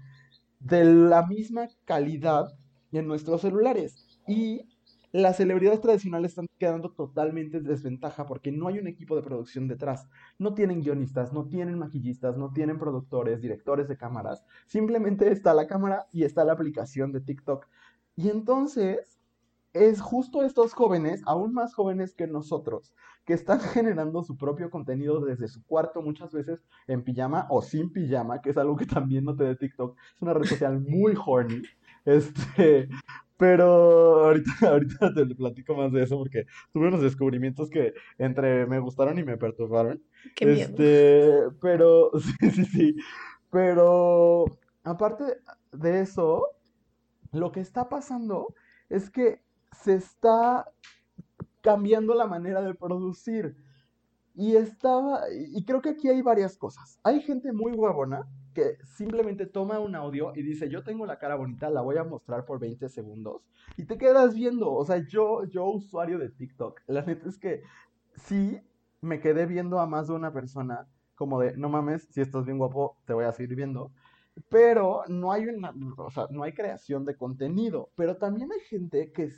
[0.59, 2.55] de la misma calidad
[2.93, 4.19] en nuestros celulares.
[4.27, 4.69] Y
[5.11, 9.67] las celebridades tradicionales están quedando totalmente en desventaja porque no hay un equipo de producción
[9.67, 10.07] detrás.
[10.39, 14.43] No tienen guionistas, no tienen maquillistas, no tienen productores, directores de cámaras.
[14.67, 17.67] Simplemente está la cámara y está la aplicación de TikTok.
[18.15, 19.19] Y entonces
[19.73, 22.93] es justo estos jóvenes, aún más jóvenes que nosotros,
[23.25, 27.91] que están generando su propio contenido desde su cuarto, muchas veces en pijama o sin
[27.91, 29.97] pijama, que es algo que también noté de TikTok.
[30.15, 31.63] Es una red social muy horny
[32.05, 32.89] Este,
[33.37, 38.79] pero ahorita, ahorita te platico más de eso porque tuve unos descubrimientos que entre me
[38.79, 40.01] gustaron y me perturbaron.
[40.35, 40.69] Qué miedo.
[40.69, 42.95] Este, pero, sí, sí, sí.
[43.49, 44.45] Pero,
[44.83, 45.23] aparte
[45.71, 46.47] de eso,
[47.31, 48.53] lo que está pasando
[48.89, 50.69] es que se está
[51.61, 53.55] cambiando la manera de producir.
[54.33, 56.99] Y estaba, y creo que aquí hay varias cosas.
[57.03, 61.35] Hay gente muy huevona que simplemente toma un audio y dice, yo tengo la cara
[61.35, 63.41] bonita, la voy a mostrar por 20 segundos.
[63.77, 67.61] Y te quedas viendo, o sea, yo, yo usuario de TikTok, la neta es que
[68.15, 68.59] sí
[69.01, 72.57] me quedé viendo a más de una persona como de, no mames, si estás bien
[72.57, 73.91] guapo, te voy a seguir viendo.
[74.49, 77.91] Pero no hay una, o sea, no hay creación de contenido.
[77.95, 79.29] Pero también hay gente que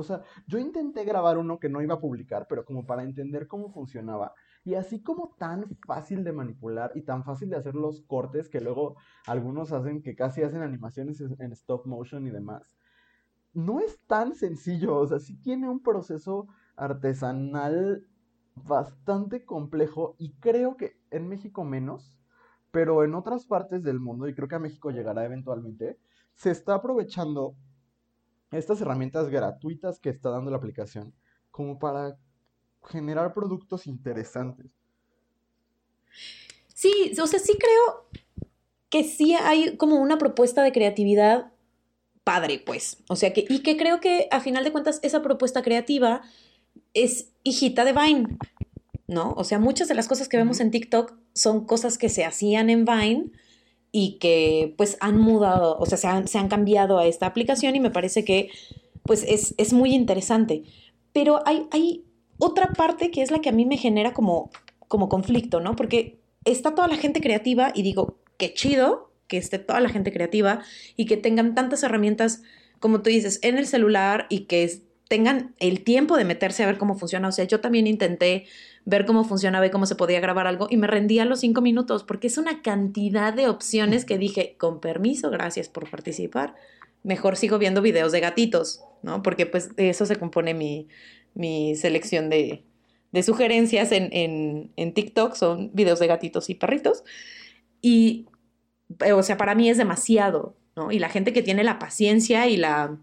[0.00, 3.46] o sea, yo intenté grabar uno que no iba a publicar, pero como para entender
[3.46, 4.34] cómo funcionaba.
[4.64, 8.60] Y así como tan fácil de manipular y tan fácil de hacer los cortes que
[8.60, 8.96] luego
[9.26, 12.76] algunos hacen, que casi hacen animaciones en stop motion y demás,
[13.52, 14.96] no es tan sencillo.
[14.96, 18.06] O sea, sí tiene un proceso artesanal
[18.54, 22.18] bastante complejo y creo que en México menos,
[22.70, 25.98] pero en otras partes del mundo, y creo que a México llegará eventualmente,
[26.34, 27.56] se está aprovechando
[28.50, 31.14] estas herramientas gratuitas que está dando la aplicación
[31.50, 32.16] como para
[32.82, 34.72] generar productos interesantes.
[36.74, 38.06] Sí, o sea, sí creo
[38.88, 41.52] que sí hay como una propuesta de creatividad
[42.24, 42.98] padre, pues.
[43.08, 46.22] O sea, que, y que creo que a final de cuentas esa propuesta creativa
[46.94, 48.38] es hijita de Vine,
[49.06, 49.32] ¿no?
[49.36, 52.70] O sea, muchas de las cosas que vemos en TikTok son cosas que se hacían
[52.70, 53.30] en Vine
[53.92, 57.76] y que pues han mudado, o sea, se han, se han cambiado a esta aplicación
[57.76, 58.50] y me parece que
[59.02, 60.62] pues es, es muy interesante.
[61.12, 62.04] Pero hay, hay
[62.40, 64.50] otra parte que es la que a mí me genera como,
[64.88, 65.76] como conflicto, ¿no?
[65.76, 70.12] Porque está toda la gente creativa y digo, qué chido que esté toda la gente
[70.12, 70.62] creativa
[70.96, 72.42] y que tengan tantas herramientas,
[72.80, 76.78] como tú dices, en el celular y que tengan el tiempo de meterse a ver
[76.78, 77.28] cómo funciona.
[77.28, 78.46] O sea, yo también intenté
[78.84, 81.60] ver cómo funcionaba y cómo se podía grabar algo y me rendía a los cinco
[81.60, 86.54] minutos porque es una cantidad de opciones que dije, con permiso, gracias por participar.
[87.02, 89.22] Mejor sigo viendo videos de gatitos, ¿no?
[89.22, 90.88] Porque pues de eso se compone mi,
[91.34, 92.64] mi selección de,
[93.12, 97.04] de sugerencias en, en, en, TikTok, son videos de gatitos y perritos.
[97.82, 98.26] Y,
[99.00, 100.92] eh, o sea, para mí es demasiado, ¿no?
[100.92, 102.98] Y la gente que tiene la paciencia y la,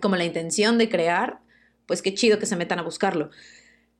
[0.00, 1.40] como la intención de crear,
[1.86, 3.30] pues qué chido que se metan a buscarlo.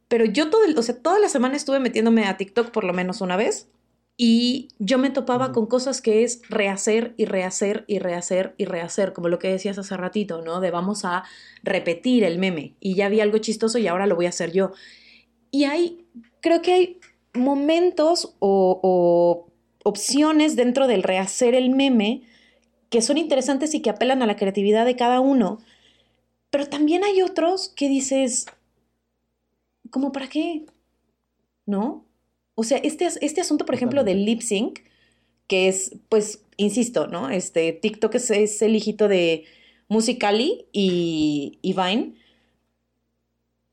[0.09, 3.21] Pero yo todo, o sea, toda la semana estuve metiéndome a TikTok por lo menos
[3.21, 3.69] una vez
[4.16, 9.12] y yo me topaba con cosas que es rehacer y rehacer y rehacer y rehacer,
[9.12, 10.61] como lo que decías hace ratito, ¿no?
[10.61, 11.24] De vamos a
[11.62, 14.72] repetir el meme y ya vi algo chistoso y ahora lo voy a hacer yo.
[15.50, 16.07] Y hay,
[16.40, 17.00] creo que hay
[17.35, 19.53] momentos o, o
[19.85, 22.22] opciones dentro del rehacer el meme
[22.90, 25.59] que son interesantes y que apelan a la creatividad de cada uno,
[26.50, 28.46] pero también hay otros que dices,
[29.94, 30.66] ¿Cómo para qué?
[31.66, 32.05] ¿No?
[32.55, 34.81] O sea, este, este asunto, por ejemplo, del lip sync,
[35.49, 37.31] que es, pues, insisto, ¿no?
[37.31, 39.45] Este, TikTok es, el hijito de
[39.88, 42.14] Musicali y, y, Vine.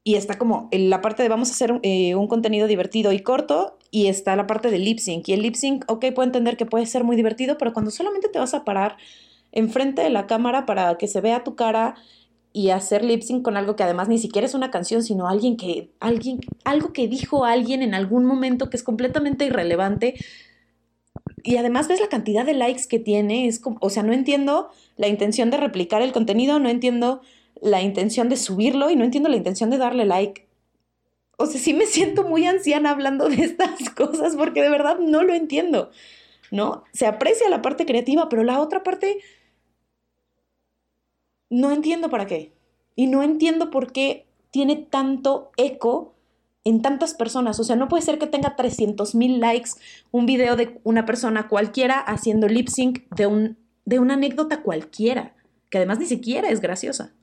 [0.04, 3.20] Y está como en la parte de vamos a hacer eh, un contenido divertido y
[3.20, 5.30] corto, y está la parte del lip sync.
[5.30, 8.30] Y el lip sync, ok, puedo entender que puede ser muy divertido, pero cuando solamente
[8.30, 8.98] te vas a parar
[9.52, 11.96] enfrente de la cámara para que se vea tu cara
[12.54, 15.56] y hacer lip sync con algo que además ni siquiera es una canción, sino alguien
[15.56, 20.16] que, alguien, algo que dijo alguien en algún momento que es completamente irrelevante.
[21.44, 24.70] Y además ves la cantidad de likes que tiene, es como, o sea, no entiendo
[24.98, 27.22] la intención de replicar el contenido, no entiendo
[27.62, 30.48] la intención de subirlo y no entiendo la intención de darle like.
[31.38, 35.24] O sea, sí me siento muy anciana hablando de estas cosas porque de verdad no
[35.24, 35.90] lo entiendo,
[36.52, 36.84] ¿no?
[36.92, 39.20] Se aprecia la parte creativa, pero la otra parte
[41.52, 42.54] no entiendo para qué.
[42.96, 46.16] Y no entiendo por qué tiene tanto eco
[46.64, 47.60] en tantas personas.
[47.60, 49.72] O sea, no puede ser que tenga 300 mil likes
[50.12, 55.36] un video de una persona cualquiera haciendo lip sync de, un, de una anécdota cualquiera,
[55.70, 57.14] que además ni siquiera es graciosa.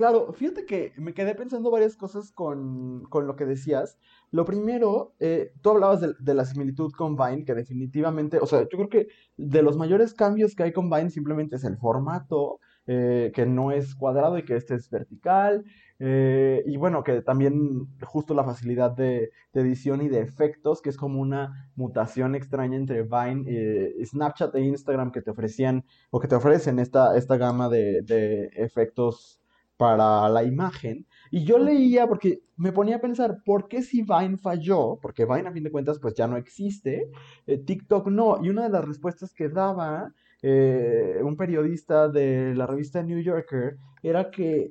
[0.00, 3.98] Claro, fíjate que me quedé pensando varias cosas con, con lo que decías.
[4.30, 8.78] Lo primero, eh, tú hablabas de, la similitud con Vine, que definitivamente, o sea, yo
[8.78, 13.30] creo que de los mayores cambios que hay con Vine simplemente es el formato, eh,
[13.34, 15.64] que no es cuadrado y que este es vertical,
[15.98, 20.96] eh, y bueno, que también justo la facilidad de, edición y de efectos, que es
[20.96, 26.28] como una mutación extraña entre Vine, y Snapchat e Instagram que te ofrecían, o que
[26.28, 29.39] te ofrecen esta, esta gama de, de efectos
[29.80, 31.06] para la imagen.
[31.30, 34.98] Y yo leía, porque me ponía a pensar, ¿por qué si Vine falló?
[35.00, 37.10] Porque Vine a fin de cuentas pues ya no existe,
[37.46, 38.44] eh, TikTok no.
[38.44, 40.12] Y una de las respuestas que daba
[40.42, 44.70] eh, un periodista de la revista New Yorker era que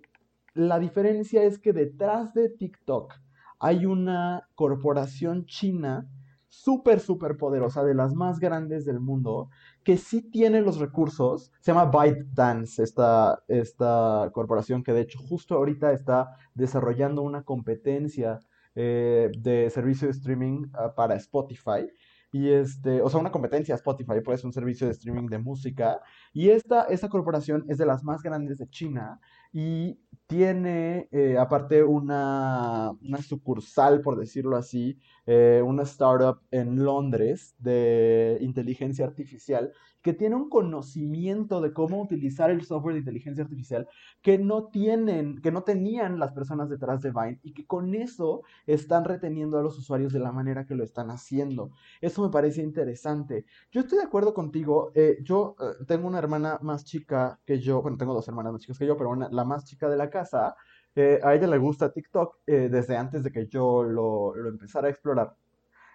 [0.53, 3.15] la diferencia es que detrás de TikTok
[3.57, 6.07] hay una corporación china
[6.49, 9.49] súper, súper poderosa, de las más grandes del mundo,
[9.89, 11.51] que sí tiene los recursos.
[11.61, 18.37] Se llama ByteDance, esta, esta corporación que de hecho justo ahorita está desarrollando una competencia
[18.75, 21.89] eh, de servicio de streaming uh, para Spotify.
[22.31, 25.99] Y este, o sea, una competencia Spotify, pues un servicio de streaming de música.
[26.33, 29.19] Y esta, esta corporación es de las más grandes de China
[29.51, 37.55] y tiene eh, aparte una, una, sucursal, por decirlo así, eh, una startup en Londres
[37.57, 43.87] de inteligencia artificial que tiene un conocimiento de cómo utilizar el software de inteligencia artificial
[44.21, 48.43] que no tienen, que no tenían las personas detrás de Vine y que con eso
[48.65, 51.71] están reteniendo a los usuarios de la manera que lo están haciendo.
[52.01, 53.45] Eso me parece interesante.
[53.71, 54.91] Yo estoy de acuerdo contigo.
[54.95, 55.55] Eh, yo
[55.87, 58.95] tengo una hermana más chica que yo, bueno, tengo dos hermanas más chicas que yo,
[58.95, 60.55] pero la más chica de la casa.
[60.95, 64.91] Eh, a ella le gusta TikTok desde antes de que yo lo, lo empezara a
[64.91, 65.35] explorar.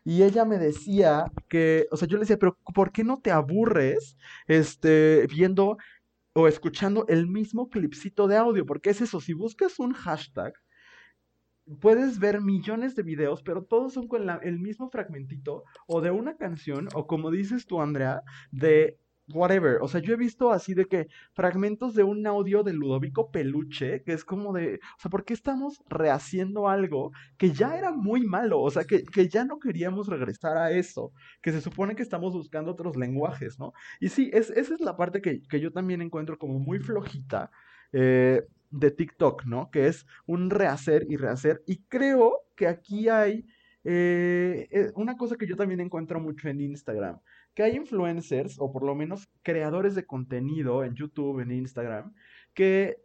[0.04, 3.30] Y ella me decía que, o sea, yo le decía, pero ¿por qué no te
[3.30, 5.78] aburres este, viendo
[6.35, 8.66] o escuchando el mismo clipcito de audio?
[8.66, 10.52] Porque es eso, si buscas un hashtag,
[11.80, 16.37] puedes ver millones de videos, pero todos son con el mismo fragmentito o de una
[16.37, 18.98] canción, o como dices tú, Andrea, de
[19.29, 19.79] whatever.
[19.81, 24.03] O sea, yo he visto así de que fragmentos de un audio de Ludovico Peluche,
[24.03, 28.27] que es como de, o sea, ¿por qué estamos rehaciendo algo que ya era muy
[28.27, 28.61] malo?
[28.61, 32.35] O sea, que, que ya no queríamos regresar a eso, que se supone que estamos
[32.35, 33.73] buscando otros lenguajes, ¿no?
[34.01, 37.51] Y sí, es, esa es la parte que, que yo también encuentro como muy flojita.
[37.93, 39.71] Eh, de TikTok, ¿no?
[39.71, 41.63] Que es un rehacer y rehacer.
[41.65, 43.47] Y creo que aquí hay
[43.85, 47.21] eh, eh, una cosa que yo también encuentro mucho en Instagram
[47.55, 52.14] que hay influencers, o por lo menos creadores de contenido en YouTube, en Instagram,
[52.53, 52.99] que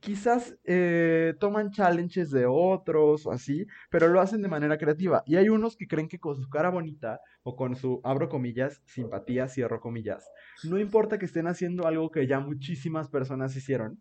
[0.00, 5.22] quizás eh, toman challenges de otros o así, pero lo hacen de manera creativa.
[5.26, 8.80] Y hay unos que creen que con su cara bonita o con su, abro comillas,
[8.86, 10.28] simpatía, cierro comillas,
[10.64, 13.98] no importa que estén haciendo algo que ya muchísimas personas hicieron,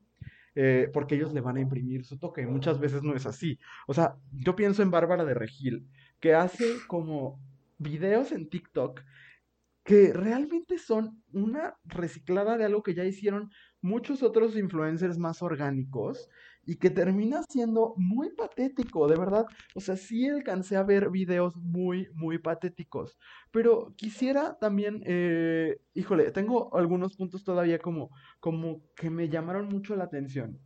[0.55, 2.45] eh, porque ellos le van a imprimir su toque.
[2.45, 3.59] Muchas veces no es así.
[3.87, 5.87] O sea, yo pienso en Bárbara de Regil,
[6.19, 7.39] que hace como
[7.77, 9.01] videos en TikTok
[9.89, 13.49] que realmente son una reciclada de algo que ya hicieron
[13.81, 16.29] muchos otros influencers más orgánicos
[16.63, 19.47] y que termina siendo muy patético, de verdad.
[19.73, 23.17] O sea, sí alcancé a ver videos muy, muy patéticos.
[23.51, 29.95] Pero quisiera también, eh, híjole, tengo algunos puntos todavía como, como que me llamaron mucho
[29.95, 30.59] la atención.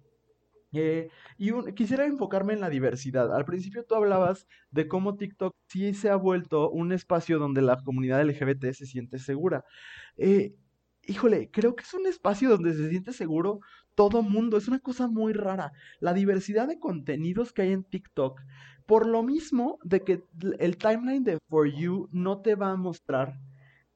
[0.74, 3.34] Eh, y quisiera enfocarme en la diversidad.
[3.36, 7.78] Al principio tú hablabas de cómo TikTok sí se ha vuelto un espacio donde la
[7.84, 9.64] comunidad LGBT se siente segura.
[10.18, 10.56] Eh,
[11.06, 13.60] híjole, creo que es un espacio donde se siente seguro
[13.96, 14.58] todo mundo.
[14.58, 15.72] Es una cosa muy rara.
[16.00, 18.42] La diversidad de contenidos que hay en TikTok.
[18.86, 20.24] Por lo mismo de que
[20.60, 23.40] el timeline de For You no te va a mostrar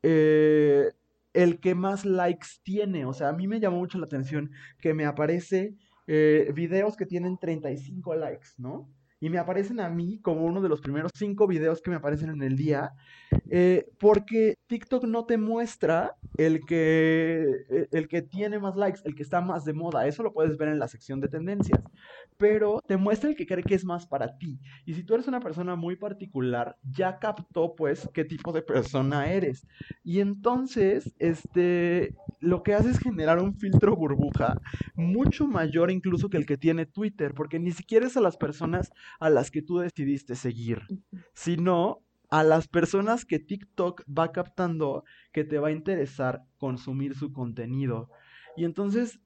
[0.03, 0.91] eh,
[1.33, 3.05] el que más likes tiene.
[3.05, 5.75] O sea, a mí me llamó mucho la atención que me aparece
[6.07, 8.89] eh, videos que tienen 35 likes, ¿no?
[9.19, 12.29] Y me aparecen a mí como uno de los primeros 5 videos que me aparecen
[12.29, 12.93] en el día,
[13.49, 19.15] eh, porque TikTok no te muestra el que, eh, el que tiene más likes, el
[19.15, 20.07] que está más de moda.
[20.07, 21.81] Eso lo puedes ver en la sección de tendencias
[22.37, 24.59] pero te muestra el que cree que es más para ti.
[24.85, 29.31] Y si tú eres una persona muy particular, ya captó pues qué tipo de persona
[29.31, 29.67] eres.
[30.03, 34.61] Y entonces, este, lo que hace es generar un filtro burbuja
[34.95, 38.91] mucho mayor incluso que el que tiene Twitter, porque ni siquiera es a las personas
[39.19, 40.81] a las que tú decidiste seguir,
[41.33, 47.31] sino a las personas que TikTok va captando que te va a interesar consumir su
[47.31, 48.09] contenido.
[48.55, 49.19] Y entonces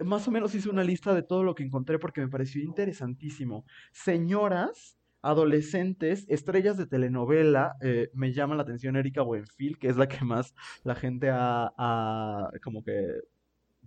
[0.00, 3.64] más o menos hice una lista de todo lo que encontré porque me pareció interesantísimo.
[3.92, 10.08] Señoras, adolescentes, estrellas de telenovela, eh, me llama la atención Erika Buenfil, que es la
[10.08, 13.20] que más la gente ha, ha como que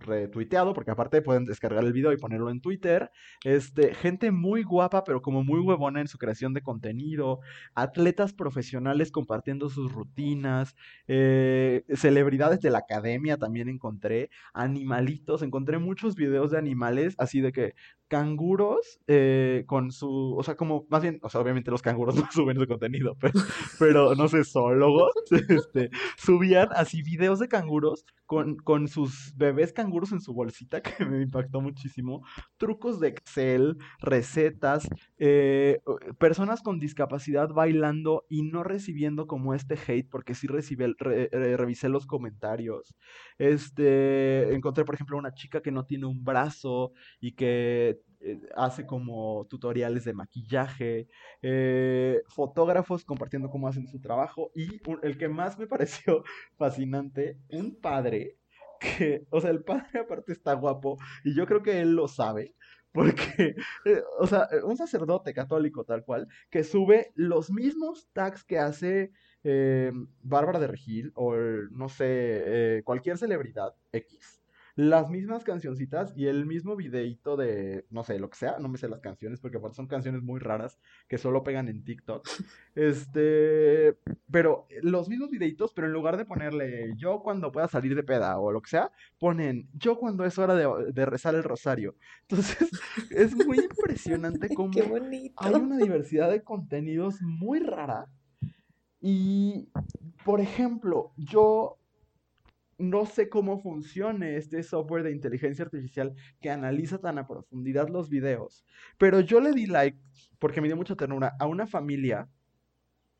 [0.00, 3.10] retuiteado, porque aparte pueden descargar el video y ponerlo en Twitter.
[3.44, 7.40] Este, gente muy guapa, pero como muy huevona en su creación de contenido,
[7.74, 10.74] atletas profesionales compartiendo sus rutinas,
[11.06, 17.52] eh, celebridades de la academia también encontré, animalitos, encontré muchos videos de animales, así de
[17.52, 17.74] que
[18.08, 22.26] canguros eh, con su, o sea, como, más bien, o sea, obviamente los canguros no
[22.32, 23.40] suben su contenido, pero,
[23.78, 25.12] pero no sé, zoólogos,
[25.48, 31.04] este, subían así videos de canguros con, con sus bebés canguros en su bolsita, que
[31.04, 32.22] me impactó muchísimo,
[32.56, 34.88] trucos de Excel, recetas,
[35.18, 35.80] eh,
[36.18, 42.06] personas con discapacidad bailando y no recibiendo como este hate, porque sí recibí, revisé los
[42.06, 42.94] comentarios,
[43.38, 48.84] este, encontré, por ejemplo, una chica que no tiene un brazo y que eh, hace
[48.84, 51.08] como tutoriales de maquillaje,
[51.40, 56.24] eh, fotógrafos compartiendo cómo hacen su trabajo y el que más me pareció
[56.56, 58.36] fascinante, un padre
[58.80, 62.54] que, o sea, el padre aparte está guapo y yo creo que él lo sabe.
[62.92, 63.54] Porque,
[63.84, 69.12] eh, o sea, un sacerdote católico tal cual, que sube los mismos tags que hace
[70.22, 74.37] Bárbara de Regil o, no sé, cualquier celebridad X
[74.78, 78.78] las mismas cancioncitas y el mismo videíto de, no sé, lo que sea, no me
[78.78, 82.24] sé las canciones porque aparte son canciones muy raras que solo pegan en TikTok.
[82.76, 83.98] Este,
[84.30, 88.38] pero los mismos videitos, pero en lugar de ponerle yo cuando pueda salir de peda
[88.38, 91.96] o lo que sea, ponen yo cuando es hora de, rezar el rosario.
[92.28, 92.70] Entonces,
[93.10, 98.06] es muy impresionante cómo hay una diversidad de contenidos muy rara.
[99.00, 99.70] Y,
[100.24, 101.78] por ejemplo, yo
[102.78, 108.08] no sé cómo funcione este software de inteligencia artificial que analiza tan a profundidad los
[108.08, 108.64] videos,
[108.96, 109.98] pero yo le di like,
[110.38, 112.28] porque me dio mucha ternura, a una familia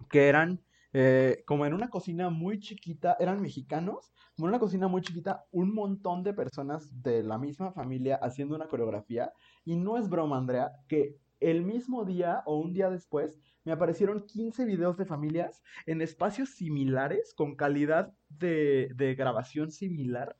[0.08, 0.60] que eran
[0.92, 5.44] eh, como en una cocina muy chiquita, eran mexicanos, como en una cocina muy chiquita,
[5.50, 9.32] un montón de personas de la misma familia haciendo una coreografía,
[9.64, 14.24] y no es broma, Andrea, que el mismo día o un día después me aparecieron
[14.24, 20.36] 15 videos de familias en espacios similares, con calidad de, grabación similar.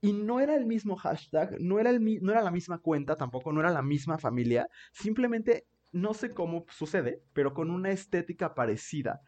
[0.00, 3.52] Y no era el mismo hashtag, no era, el, no era la misma cuenta tampoco,
[3.52, 4.66] no era la misma familia.
[4.92, 9.20] Simplemente, no sé cómo sucede, pero con una estética parecida.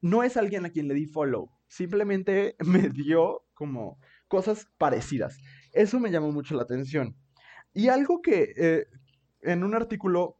[0.00, 3.98] No es alguien a quien le di follow, simplemente me dio como
[4.28, 5.38] cosas parecidas.
[5.72, 7.16] Eso me llamó mucho la atención.
[7.74, 8.86] Y algo que eh,
[9.42, 10.38] en un artículo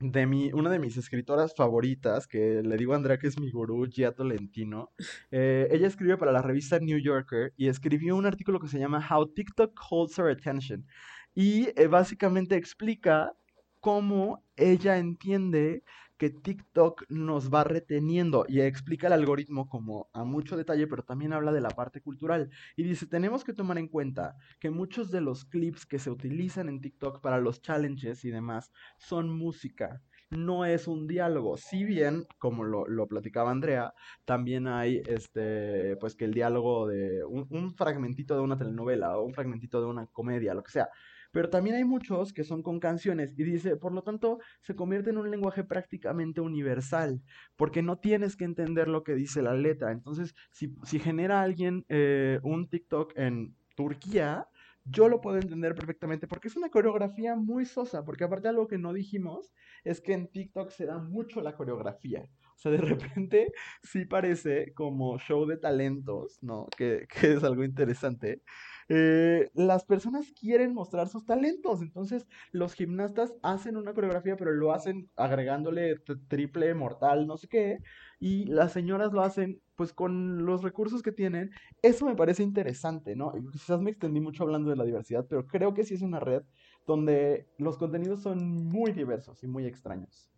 [0.00, 3.50] de mi, una de mis escritoras favoritas, que le digo a Andrea que es mi
[3.50, 4.90] gurú, Gia Tolentino,
[5.30, 9.06] eh, ella escribe para la revista New Yorker y escribió un artículo que se llama
[9.08, 10.86] How TikTok Holds Our Attention.
[11.34, 13.32] Y eh, básicamente explica
[13.80, 15.82] cómo ella entiende
[16.16, 21.32] que TikTok nos va reteniendo y explica el algoritmo como a mucho detalle, pero también
[21.32, 22.50] habla de la parte cultural.
[22.76, 26.68] Y dice, tenemos que tomar en cuenta que muchos de los clips que se utilizan
[26.68, 31.56] en TikTok para los challenges y demás son música no es un diálogo.
[31.56, 33.94] Si bien, como lo, lo, platicaba Andrea,
[34.24, 39.24] también hay este, pues que el diálogo de un, un, fragmentito de una telenovela o
[39.24, 40.88] un fragmentito de una comedia, lo que sea,
[41.34, 45.10] pero también hay muchos que son con canciones y dice, por lo tanto, se convierte
[45.10, 47.20] en un lenguaje prácticamente universal,
[47.56, 49.90] porque no tienes que entender lo que dice la letra.
[49.90, 54.46] Entonces, si, si genera alguien eh, un TikTok en Turquía,
[54.84, 58.78] yo lo puedo entender perfectamente porque es una coreografía muy sosa, porque aparte algo que
[58.78, 62.28] no dijimos es que en TikTok se da mucho la coreografía.
[62.54, 66.68] O sea, de repente sí parece como show de talentos, ¿no?
[66.76, 68.42] Que, que es algo interesante.
[68.88, 71.82] Eh, las personas quieren mostrar sus talentos.
[71.82, 75.96] Entonces, los gimnastas hacen una coreografía, pero lo hacen agregándole
[76.28, 77.78] triple, mortal, no sé qué.
[78.20, 81.50] Y las señoras lo hacen, pues, con los recursos que tienen.
[81.82, 83.32] Eso me parece interesante, ¿no?
[83.52, 86.42] Quizás me extendí mucho hablando de la diversidad, pero creo que sí es una red
[86.86, 90.30] donde los contenidos son muy diversos y muy extraños.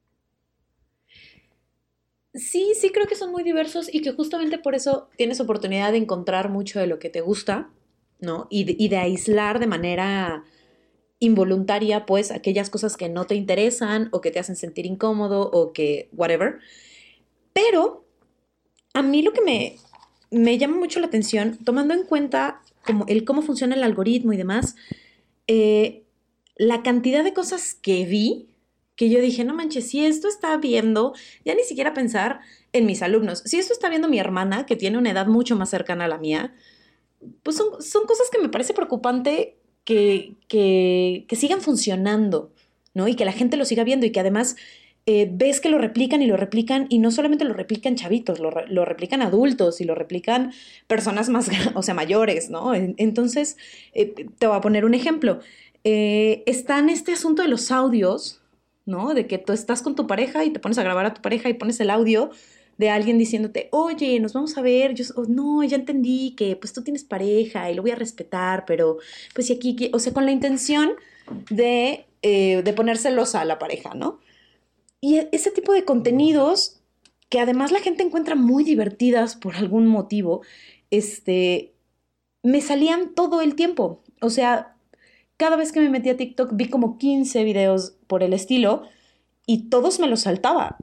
[2.35, 5.99] Sí, sí creo que son muy diversos y que justamente por eso tienes oportunidad de
[5.99, 7.71] encontrar mucho de lo que te gusta
[8.21, 8.47] ¿no?
[8.51, 10.45] Y de, aislar de manera
[11.19, 15.73] involuntaria, pues, aquellas cosas que no te interesan o que te hacen sentir incómodo o
[15.73, 16.59] que, whatever.
[17.53, 18.05] Pero
[18.95, 19.77] a mí lo que me,
[20.31, 24.37] me llama mucho la atención, tomando en cuenta como el cómo funciona el algoritmo y
[24.37, 24.77] demás,
[25.47, 26.05] eh,
[26.57, 28.49] la cantidad de cosas que vi,
[28.95, 31.13] que yo dije, no manches, si esto está viendo,
[31.45, 32.41] ya ni siquiera pensar
[32.73, 35.69] en mis alumnos, si esto está viendo mi hermana, que tiene una edad mucho más
[35.69, 36.55] cercana a la mía,
[37.43, 37.71] pues son,
[38.07, 42.53] cosas que me parece preocupante que, que, sigan funcionando,
[42.95, 43.09] ¿no?
[43.09, 44.57] Y que la gente lo siga viendo y que además
[45.07, 48.85] eh, ves que lo replican y lo replican y no solamente lo replican chavitos, lo,
[48.85, 50.53] replican adultos y lo replican
[50.89, 52.75] personas más, o sea, mayores, ¿no?
[52.75, 53.57] Entonces,
[53.93, 55.41] eh, te voy a poner un ejemplo.
[55.85, 58.43] Eh, está en este asunto de los audios,
[58.87, 59.15] ¿no?
[59.15, 61.49] De que tú estás con tu pareja y te pones a grabar a tu pareja
[61.49, 62.31] y pones el audio
[62.79, 66.83] de alguien diciéndote, oye, nos vamos a ver, yo, no, ya entendí que pues tú
[66.83, 68.99] tienes pareja y lo voy a respetar, pero
[69.35, 70.93] pues si aquí, o sea, con la intención
[71.51, 74.21] de, eh, de poner celosa a la pareja, ¿no?
[75.01, 76.81] Y e, ese tipo de contenidos
[77.29, 80.43] que además la gente encuentra muy divertidas por algún motivo,
[80.91, 81.75] este,
[82.43, 84.03] me salían todo el tiempo.
[84.21, 84.77] O sea,
[85.37, 88.83] cada vez que me metí a TikTok vi como 15 videos por el estilo
[89.45, 90.79] y todos me los saltaba,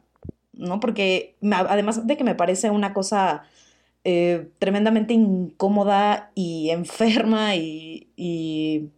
[0.54, 0.80] ¿no?
[0.80, 3.44] Porque además de que me parece una cosa
[4.04, 8.90] eh, tremendamente incómoda y enferma y, y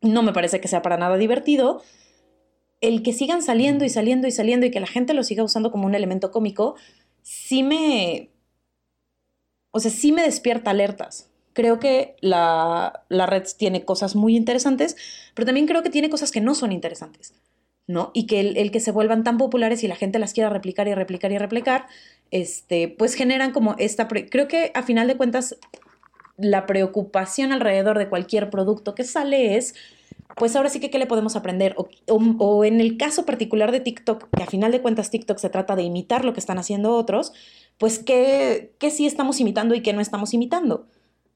[0.00, 1.82] no me parece que sea para nada divertido,
[2.80, 5.70] el que sigan saliendo y saliendo y saliendo y que la gente lo siga usando
[5.70, 6.76] como un elemento cómico,
[7.22, 8.30] sí me...
[9.70, 11.30] O sea, sí me despierta alertas.
[11.52, 14.96] Creo que la, red tiene cosas muy interesantes,
[15.34, 17.34] pero también creo que tiene cosas que no son interesantes,
[17.86, 18.10] ¿no?
[18.14, 20.94] Y que el, que se vuelvan tan populares y la gente las quiera replicar y
[20.94, 21.86] replicar y replicar,
[22.30, 24.08] este, pues generan como esta...
[24.08, 25.56] Creo que a final de cuentas
[26.36, 29.74] la preocupación alrededor de cualquier producto que sale es
[30.36, 31.74] pues ahora sí que qué le podemos aprender.
[32.08, 35.76] O, en el caso particular de TikTok, que a final de cuentas TikTok se trata
[35.76, 37.32] de imitar lo que están haciendo otros,
[37.78, 40.86] pues qué, qué sí estamos imitando y qué no estamos imitando.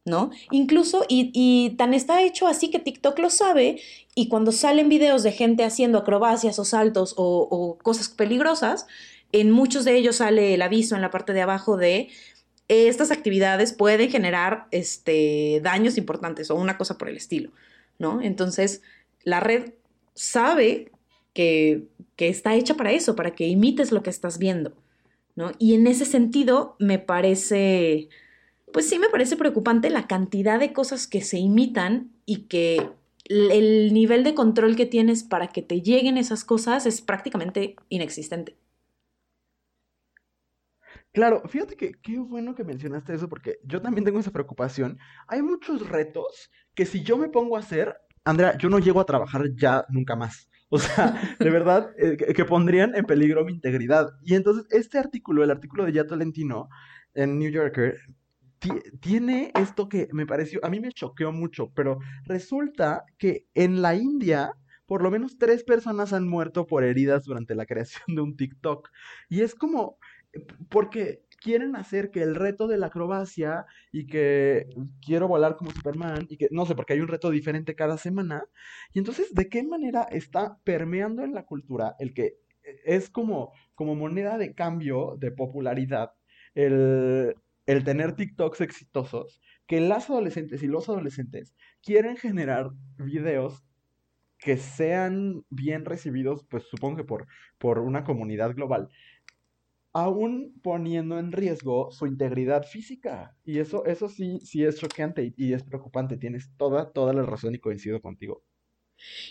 [0.06, 0.30] ¿No?
[0.50, 3.80] Incluso, y, tan está hecho así que TikTok lo sabe,
[4.14, 8.86] y cuando salen videos de gente haciendo acrobacias o saltos o, cosas peligrosas,
[9.32, 12.08] en muchos de ellos sale el aviso en la parte de abajo de
[12.68, 17.50] estas actividades pueden generar este, daños importantes o una cosa por el estilo.
[18.00, 18.20] ¿no?
[18.22, 18.82] Entonces,
[19.22, 19.74] la red
[20.14, 20.90] sabe
[21.32, 21.86] que,
[22.16, 24.74] está hecha para eso, para que imites lo que estás viendo,
[25.36, 25.52] ¿no?
[25.58, 28.10] Y en ese sentido, me parece,
[28.72, 32.90] pues sí me parece preocupante la cantidad de cosas que se imitan y que
[33.28, 38.56] el nivel de control que tienes para que te lleguen esas cosas es prácticamente inexistente.
[41.12, 44.98] Claro, fíjate que qué bueno que mencionaste eso porque yo también tengo esa preocupación.
[45.26, 49.06] Hay muchos retos que si yo me pongo a hacer, Andrea, yo no llego a
[49.06, 50.48] trabajar ya nunca más.
[50.68, 54.10] O sea, de verdad, eh, que, pondrían en peligro mi integridad.
[54.22, 56.68] Y entonces, este artículo, el artículo de Ya Tolentino
[57.14, 57.98] en New Yorker,
[59.00, 63.94] tiene esto que me pareció, a mí me choqueó mucho, pero resulta que en la
[63.94, 64.52] India,
[64.86, 68.90] por lo menos tres personas han muerto por heridas durante la creación de un TikTok.
[69.28, 69.98] Y es como,
[70.68, 74.66] porque quieren hacer que el reto de la acrobacia y que
[75.00, 78.44] quiero volar como Superman y que no sé, porque hay un reto diferente cada semana.
[78.92, 82.36] Y entonces, ¿de qué manera está permeando en la cultura el que
[82.84, 86.12] es como, como moneda de cambio de popularidad
[86.54, 87.34] el,
[87.70, 89.40] el tener TikToks exitosos?
[89.66, 93.64] Que las adolescentes y los adolescentes quieren generar videos
[94.38, 97.26] que sean bien recibidos, pues supongo que por,
[97.58, 98.88] por una comunidad global,
[99.92, 103.36] aún poniendo en riesgo su integridad física.
[103.44, 106.16] Y eso, eso sí, sí es choqueante y, es preocupante.
[106.16, 108.42] Tienes toda, toda la razón y coincido contigo.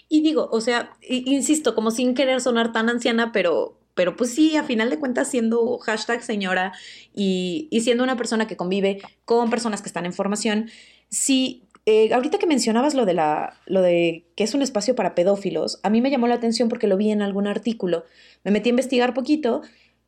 [0.08, 4.56] Y digo, o sea, insisto, como sin querer sonar tan anciana, pero, pero pues sí,
[4.56, 6.72] a final de cuentas, siendo hashtag señora
[7.14, 10.70] y, y siendo una persona que convive con personas que están en formación,
[11.10, 15.16] sí eh, ahorita que mencionabas lo de, la, lo de que es un espacio para
[15.16, 18.06] pedófilos, a mí me llamó la atención porque lo vi en algún artículo.
[18.46, 19.64] Me metí a investigar poquito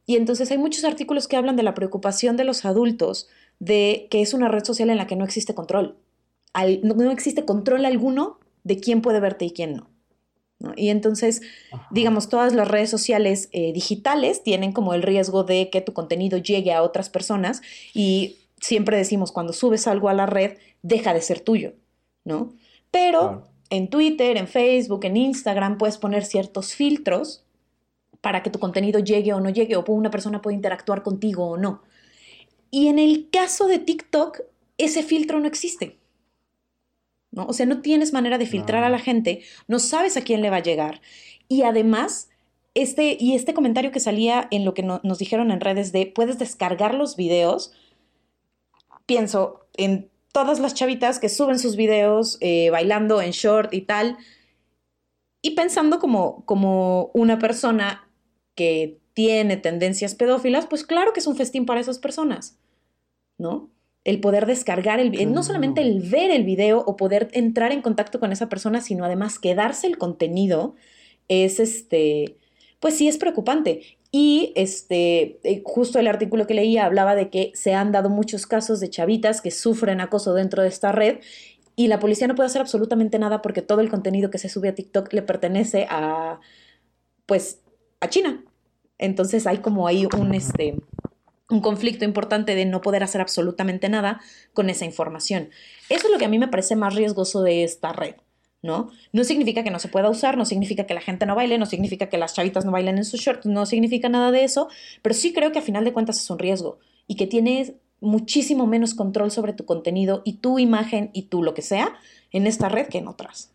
[0.06, 3.28] y entonces hay muchos artículos que hablan de la preocupación de los adultos
[3.60, 5.98] de que es una red social en la que no existe control.
[6.84, 9.90] no, existe control alguno de quién puede verte y quién no.
[10.76, 11.42] Y entonces,
[11.90, 16.38] digamos, todas las redes sociales eh, digitales tienen como el riesgo de que tu contenido
[16.38, 17.62] llegue a otras personas
[17.94, 21.74] y siempre decimos, cuando subes algo a la red, deja de ser tuyo,
[22.24, 22.54] ¿no?
[22.92, 27.44] Pero en Twitter, en Facebook, en Instagram puedes poner ciertos filtros
[28.20, 31.58] para que tu contenido llegue o no llegue, o una persona puede interactuar contigo o
[31.58, 31.82] no.
[32.70, 34.42] Y en el caso de TikTok,
[34.78, 35.98] ese filtro no existe.
[37.32, 37.46] ¿No?
[37.46, 40.50] O sea, no tienes manera de filtrar a la gente, no sabes a quién le
[40.50, 41.02] va a llegar.
[41.48, 42.30] Y además,
[42.74, 46.40] este, y este comentario que salía en lo que nos dijeron en redes de puedes
[46.40, 47.74] descargar los videos,
[49.06, 54.18] pienso en todas las chavitas que suben sus videos eh, bailando en short y tal,
[55.42, 58.08] y pensando como, como una persona
[58.56, 62.60] que tiene tendencias pedófilas, pues claro que es un festín para esas personas,
[63.38, 63.71] ¿no?
[64.04, 68.20] El poder descargar el no solamente el ver el video o poder entrar en contacto
[68.20, 70.76] con esa persona, sino además quedarse el contenido,
[71.28, 72.38] es este,
[72.80, 73.98] pues sí es preocupante.
[74.12, 78.46] Y este, eh, justo el artículo que leía hablaba de que se han dado muchos
[78.46, 81.20] casos de chavitas que sufren acoso dentro de esta red
[81.78, 84.68] y la policía no puede hacer absolutamente nada porque todo el contenido que se sube
[84.68, 86.42] a TikTok le pertenece a,
[87.26, 87.62] pues,
[88.02, 88.44] a China.
[88.98, 90.76] Entonces hay como ahí un, este,
[91.52, 94.22] un conflicto importante de no poder hacer absolutamente nada
[94.54, 95.50] con esa información.
[95.90, 98.16] Eso es lo que a mí me parece más riesgoso de esta red.
[98.64, 98.92] ¿no?
[99.12, 101.66] No significa que no se pueda usar, no significa que la gente no baile, no
[101.66, 104.70] significa que las chavitas no bailen en sus shorts, no significa nada de eso,
[105.02, 108.68] pero sí creo que a final de cuentas es un riesgo y que tienes muchísimo
[108.68, 111.96] menos control sobre tu contenido y tu imagen y tú lo que sea
[112.32, 113.52] en esta red que en otras.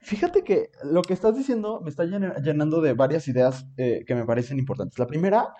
[0.00, 4.24] Fíjate que lo que estás diciendo me está llenando de varias ideas eh, que me
[4.24, 4.98] parecen importantes.
[4.98, 5.52] La primera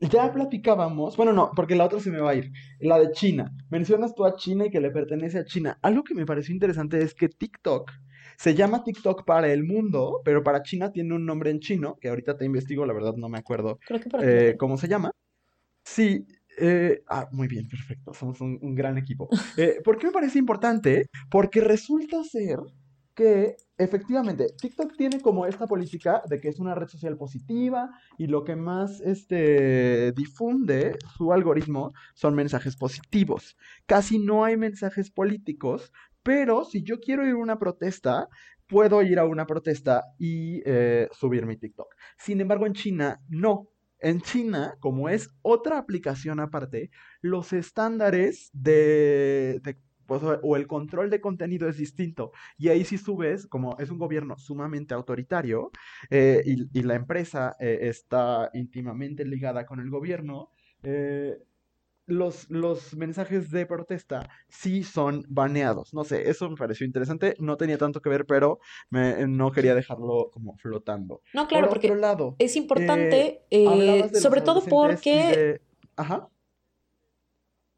[0.00, 3.52] ya platicábamos, bueno, no, porque la otra se me va a ir, la de China.
[3.70, 5.78] Mencionas tú a China y que le pertenece a China.
[5.82, 7.90] Algo que me pareció interesante es que TikTok
[8.36, 12.08] se llama TikTok para el mundo, pero para China tiene un nombre en chino, que
[12.08, 13.78] ahorita te investigo, la verdad no me acuerdo
[14.22, 15.10] eh, cómo se llama.
[15.84, 16.26] Sí,
[16.58, 19.28] eh, ah, muy bien, perfecto, somos un, gran equipo.
[19.56, 21.06] Eh, ¿Por qué me parece importante?
[21.30, 22.58] Porque resulta ser
[23.16, 28.26] que efectivamente TikTok tiene como esta política de que es una red social positiva y
[28.26, 33.56] lo que más este, difunde su algoritmo son mensajes positivos.
[33.86, 35.92] Casi no hay mensajes políticos,
[36.22, 38.28] pero si yo quiero ir a una protesta,
[38.68, 41.88] puedo ir a una protesta y eh, subir mi TikTok.
[42.18, 43.68] Sin embargo, en China no.
[43.98, 46.90] En China, como es otra aplicación aparte,
[47.22, 52.32] los estándares de, de pues, o el control de contenido es distinto.
[52.58, 55.70] Y ahí si subes, como es un gobierno sumamente autoritario
[56.10, 60.50] eh, y, la empresa eh, está íntimamente ligada con el gobierno,
[60.82, 61.36] eh,
[62.06, 65.92] los, los, mensajes de protesta sí son baneados.
[65.92, 67.34] No sé, eso me pareció interesante.
[67.40, 71.22] No tenía tanto que ver, pero no quería dejarlo como flotando.
[71.34, 73.42] No, claro, porque lado, es importante,
[74.12, 75.60] sobre todo porque...
[75.96, 76.28] Ajá.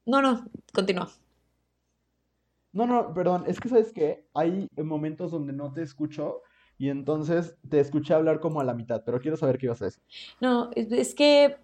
[0.04, 1.10] No, no, continúa.
[2.78, 6.42] No, no, perdón, es que sabes que hay momentos donde no te escucho
[6.78, 9.86] y entonces te escuché hablar como a la mitad, pero quiero saber qué ibas a
[9.86, 10.00] decir.
[10.40, 11.56] No, es que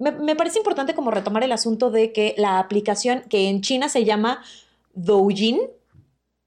[0.00, 4.04] me, parece importante como retomar el asunto de que la aplicación que en China se
[4.04, 4.42] llama
[4.94, 5.60] Doujin,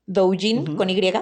[0.05, 1.13] Doujin con Y,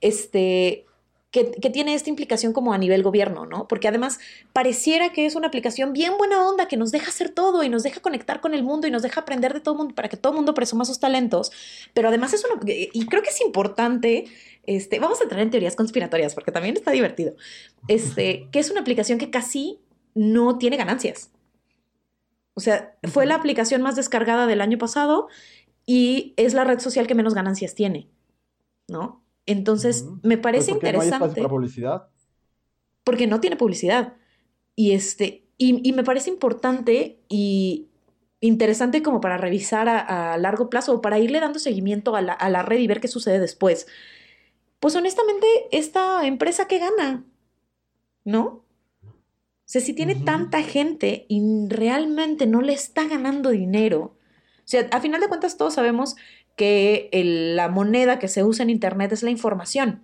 [0.00, 0.86] este,
[1.30, 3.68] que, tiene esta implicación como a nivel gobierno, ¿no?
[3.68, 4.18] Porque además
[4.52, 7.84] pareciera que es una aplicación bien buena onda que nos deja hacer todo y nos
[7.84, 10.16] deja conectar con el mundo y nos deja aprender de todo el mundo para que
[10.16, 11.52] todo el mundo presuma sus talentos,
[11.94, 14.24] pero además es una, y creo que es importante,
[14.64, 17.34] este, vamos a entrar en teorías conspiratorias porque también está divertido,
[17.86, 19.78] este, que es una aplicación que casi
[20.14, 21.30] no tiene ganancias.
[22.54, 25.28] O sea, fue la aplicación más descargada del año pasado
[25.86, 28.08] y es la red social que menos ganancias tiene,
[28.88, 29.22] ¿no?
[29.50, 31.18] Entonces, me parece interesante.
[31.18, 32.08] No hay para publicidad.
[33.02, 34.14] Porque no tiene publicidad.
[34.76, 37.88] Y, este, y, me parece importante y
[38.38, 42.78] interesante como para revisar a, largo plazo o para irle dando seguimiento a la, red
[42.78, 43.88] y ver qué sucede después.
[44.78, 47.24] Pues honestamente, esta empresa que gana,
[48.24, 48.64] ¿no?
[49.02, 54.14] O sea, si tiene tanta gente y realmente no le está ganando dinero,
[54.58, 56.14] o sea, a final de cuentas todos sabemos
[56.60, 57.08] que
[57.54, 60.02] la moneda que se usa en Internet es la información.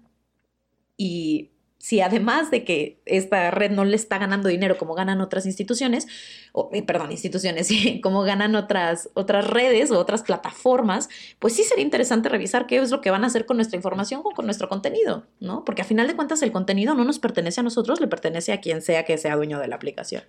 [0.97, 5.45] Y si además de que esta red no le está ganando dinero como ganan otras
[5.45, 6.07] instituciones,
[6.53, 7.69] o, eh, perdón, instituciones,
[8.03, 12.91] como ganan otras, otras redes o otras plataformas, pues sí sería interesante revisar qué es
[12.91, 15.63] lo que van a hacer con nuestra información o con nuestro contenido, ¿no?
[15.67, 18.63] Porque a final de cuentas el contenido no nos pertenece a nosotros, le pertenece a
[18.63, 20.23] quien sea que sea dueño de la aplicación.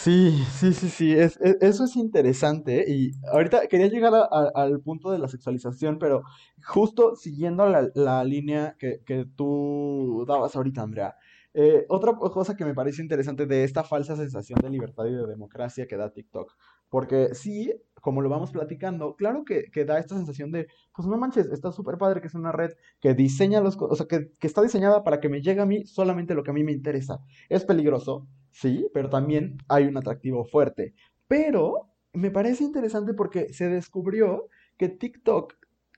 [0.00, 4.12] Sí, sí, sí, sí, es, e, eso es interesante y ahorita quería llegar
[4.54, 6.22] al punto de la sexualización, pero
[6.64, 11.16] justo siguiendo la, la línea que, que tú dabas ahorita, Andrea,
[11.52, 15.26] eh, otra cosa que me parece interesante de esta falsa sensación de libertad y de
[15.26, 16.54] democracia que da TikTok,
[16.88, 21.16] porque sí, como lo vamos platicando, claro que, que da esta sensación de, pues no
[21.16, 24.46] manches, está súper padre que es una red que diseña los, o sea, que, que
[24.46, 27.18] está diseñada para que me llegue a mí solamente lo que a mí me interesa.
[27.48, 30.94] Es peligroso, sí, pero también hay un atractivo fuerte.
[31.26, 35.54] Pero me parece interesante porque se descubrió que TikTok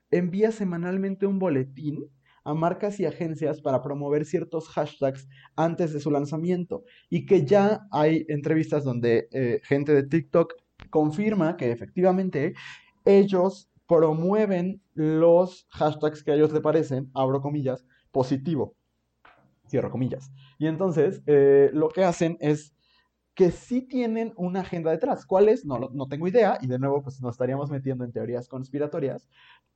[0.09, 2.09] envía semanalmente un boletín
[2.43, 7.81] a marcas y agencias para promover ciertos hashtags antes de su lanzamiento y que ya
[7.91, 10.55] hay entrevistas donde eh, gente de TikTok
[10.89, 12.53] confirma que efectivamente
[13.05, 18.75] ellos promueven los hashtags que a ellos les parecen, abro comillas, positivo
[19.71, 20.31] cierro comillas.
[20.59, 22.75] Y entonces eh, lo que hacen es
[23.33, 25.25] que sí tienen una agenda detrás.
[25.25, 25.65] ¿Cuál es?
[25.65, 29.29] No, no tengo idea, y de nuevo pues nos estaríamos metiendo en teorías conspiratorias,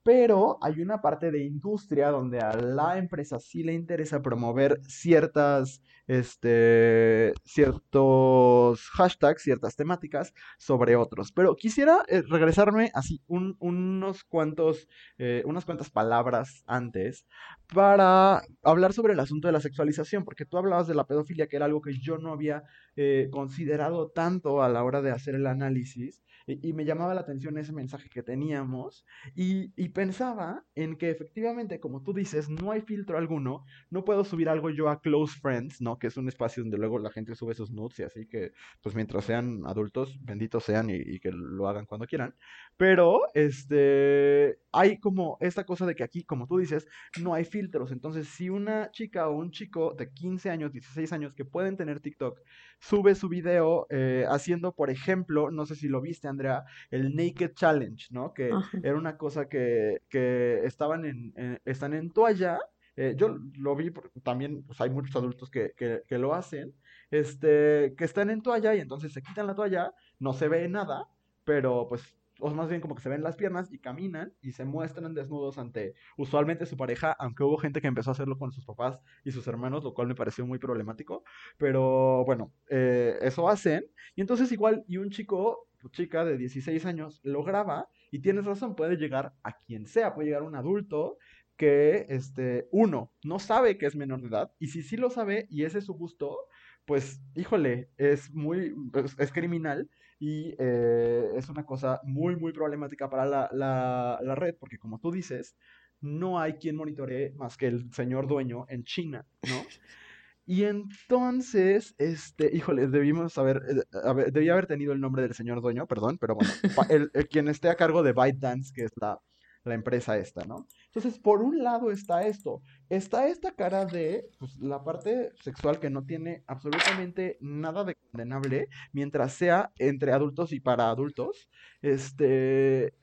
[0.05, 5.81] pero hay una parte de industria donde a la empresa sí le interesa promover ciertas,
[6.07, 11.31] este, ciertos hashtags, ciertas temáticas sobre otros.
[11.31, 14.87] Pero quisiera eh, regresarme así un- unos cuantos,
[15.17, 17.25] eh, unas cuantas palabras antes
[17.73, 21.55] para hablar sobre el asunto de la sexualización, porque tú hablabas de la pedofilia, que
[21.55, 22.63] era algo que yo no había
[22.95, 27.21] eh, considerado tanto a la hora de hacer el análisis, y, y me llamaba la
[27.21, 32.71] atención ese mensaje que teníamos, y, y pensaba en que efectivamente, como tú dices, no
[32.71, 35.97] hay filtro alguno, no puedo subir algo yo a Close Friends, ¿no?
[35.99, 38.95] Que es un espacio donde luego la gente sube sus nudes y así que, pues
[38.95, 42.35] mientras sean adultos, benditos sean y, y que lo hagan cuando quieran.
[42.77, 46.87] Pero, este, hay como esta cosa de que aquí, como tú dices,
[47.21, 47.91] no hay filtros.
[47.91, 51.99] Entonces, si una chica o un chico de 15 años, 16 años que pueden tener
[52.01, 52.39] TikTok,
[52.79, 57.53] sube su video eh, haciendo, por ejemplo, no sé si lo viste, Andrea, el Naked
[57.53, 58.33] Challenge, ¿no?
[58.33, 58.77] Que Ajá.
[58.83, 62.59] era una cosa que, que estaban en, en- están en toalla.
[62.97, 63.27] eh, yo
[63.57, 63.91] lo vi,
[64.23, 66.73] también pues, hay muchos adultos que, que, que lo hacen,
[67.11, 71.09] este, que están en toalla y entonces se quitan la toalla, no se ve nada,
[71.43, 72.03] pero pues,
[72.39, 75.57] o más bien como que se ven las piernas y caminan y se muestran desnudos
[75.57, 79.31] ante usualmente su pareja, aunque hubo gente que empezó a hacerlo con sus papás y
[79.31, 81.23] sus hermanos, lo cual me pareció muy problemático,
[81.57, 86.85] pero bueno, eh, eso hacen y entonces igual, y un chico, o chica de 16
[86.85, 91.17] años lo graba y tienes razón, puede llegar a quien sea, puede llegar un adulto
[91.55, 95.47] que, este, uno, no sabe que es menor de edad y si sí lo sabe
[95.49, 96.37] y ese es su gusto,
[96.85, 103.09] pues, híjole, es muy, es, es criminal y eh, es una cosa muy, muy problemática
[103.09, 105.55] para la, la, la red, porque como tú dices,
[106.01, 109.61] no hay quien monitoree más que el señor dueño en China, ¿no?
[110.47, 115.61] Y entonces, este, híjole, debimos haber, eh, haber- debía haber tenido el nombre del señor
[115.61, 116.49] dueño, perdón, pero bueno,
[116.91, 119.19] el, el quien esté a cargo de ByteDance, que es la,
[119.63, 120.67] la empresa esta, ¿no?
[120.93, 125.89] Entonces, por un lado está esto, está esta cara de pues, la parte sexual que
[125.89, 131.49] no tiene absolutamente nada de condenable, mientras sea entre adultos y para adultos,
[131.81, 132.93] este,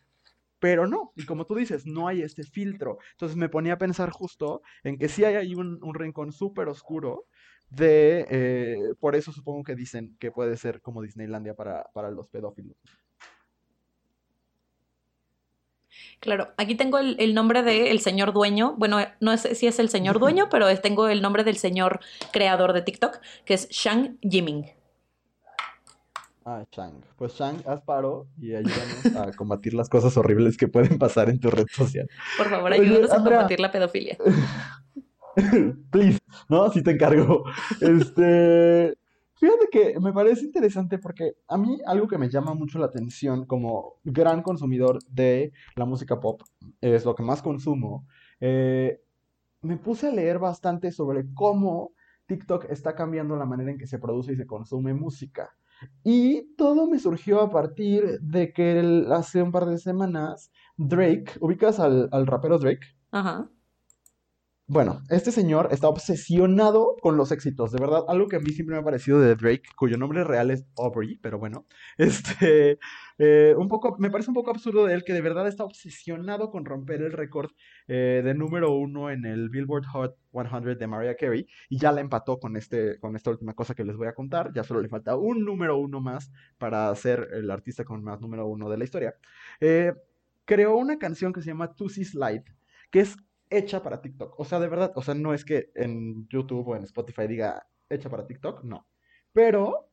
[0.61, 2.99] pero no, y como tú dices, no hay este filtro.
[3.12, 6.68] Entonces me ponía a pensar justo en que sí hay ahí un, un rincón súper
[6.68, 7.26] oscuro
[7.75, 12.29] de, eh, por eso supongo que dicen que puede ser como Disneylandia para, para los
[12.29, 12.77] pedófilos.
[16.20, 18.75] Claro, aquí tengo el, el nombre del señor dueño.
[18.77, 22.01] Bueno, eh, no sé si es el señor dueño, pero tengo el nombre del señor
[22.33, 24.70] creador de TikTok, que es Shang Yiming.
[26.45, 27.05] Ah, Shang.
[27.16, 31.39] Pues Shang, haz paro y ayúdanos a combatir las cosas horribles que pueden pasar en
[31.39, 32.09] tu red social.
[32.37, 34.18] Por favor, Oye, ayúdanos a combatir la pedofilia.
[35.91, 36.18] Please,
[36.49, 36.70] ¿no?
[36.70, 37.45] Si te encargo.
[37.80, 38.97] Este,
[39.35, 43.47] fíjate que me parece interesante porque a mí algo que me llama mucho la atención
[43.47, 46.43] como gran consumidor de la música pop,
[46.80, 48.07] es lo que más consumo,
[48.41, 49.01] eh,
[49.62, 51.93] me puse a leer bastante sobre cómo
[52.26, 55.51] TikTok está cambiando la manera en que se produce y se consume música.
[56.05, 61.33] Y todo me surgió a partir de que el- hace un par de semanas Drake,
[61.41, 62.87] ¿ubicas al, al rapero Drake?
[63.11, 63.51] Ajá.
[64.69, 68.75] Bueno, este señor está obsesionado con los éxitos, de verdad, algo que a mí siempre
[68.75, 71.67] me ha parecido de Drake, cuyo nombre real es Aubrey, pero bueno,
[71.99, 72.79] este,
[73.19, 76.51] eh, un poco, me parece un poco absurdo de él que de verdad está obsesionado
[76.51, 77.51] con romper el récord
[77.89, 82.01] eh, de número uno en el Billboard Hot 100 de Mariah Carey, y ya la
[82.01, 84.89] empató con este, con esta última cosa que les voy a contar, ya solo le
[84.89, 88.85] falta un número uno más para ser el artista con más número uno de la
[88.85, 89.15] historia.
[89.61, 89.93] Eh,
[90.45, 92.45] creó una canción que se llama Tusi Slide,
[92.91, 93.17] que es
[93.53, 94.39] hecha para TikTok.
[94.39, 97.67] O sea, de verdad, o sea, no es que en YouTube o en Spotify diga
[97.89, 98.87] hecha para TikTok, no.
[99.33, 99.93] Pero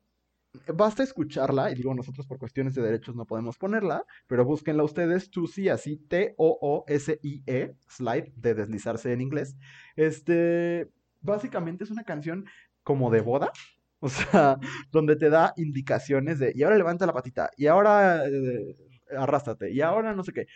[0.74, 5.30] basta escucharla, y digo, nosotros por cuestiones de derechos no podemos ponerla, pero búsquenla ustedes,
[5.30, 9.55] Tusi, así T-O-O-S-I-E, slide, de deslizarse en inglés.
[9.95, 10.89] Este,
[11.22, 12.45] básicamente es una canción
[12.84, 13.51] como de boda,
[13.99, 14.57] o sea,
[14.91, 18.76] donde te da indicaciones de, y ahora levanta la patita, y ahora eh,
[19.16, 20.47] arrástrate, y ahora no sé qué.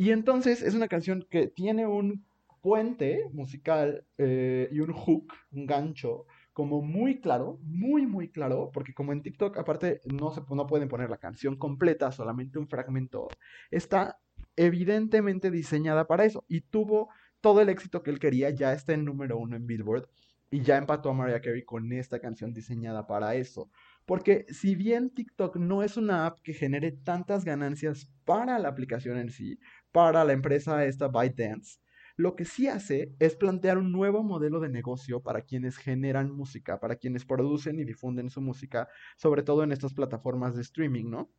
[0.00, 2.24] Y entonces es una canción que tiene un
[2.62, 6.24] puente musical eh, y un hook, un gancho,
[6.54, 10.88] como muy claro, muy, muy claro, porque como en TikTok aparte no, se, no pueden
[10.88, 13.28] poner la canción completa, solamente un fragmento,
[13.70, 14.18] está
[14.56, 17.10] evidentemente diseñada para eso y tuvo
[17.42, 20.08] todo el éxito que él quería, ya está en número uno en Billboard
[20.50, 23.70] y ya empató a Mariah Carey con esta canción diseñada para eso.
[24.10, 29.18] Porque si bien TikTok no es una app que genere tantas ganancias para la aplicación
[29.18, 29.60] en sí,
[29.92, 31.78] para la empresa esta ByteDance,
[32.16, 36.80] lo que sí hace es plantear un nuevo modelo de negocio para quienes generan música,
[36.80, 41.30] para quienes producen y difunden su música, sobre todo en estas plataformas de streaming, ¿no?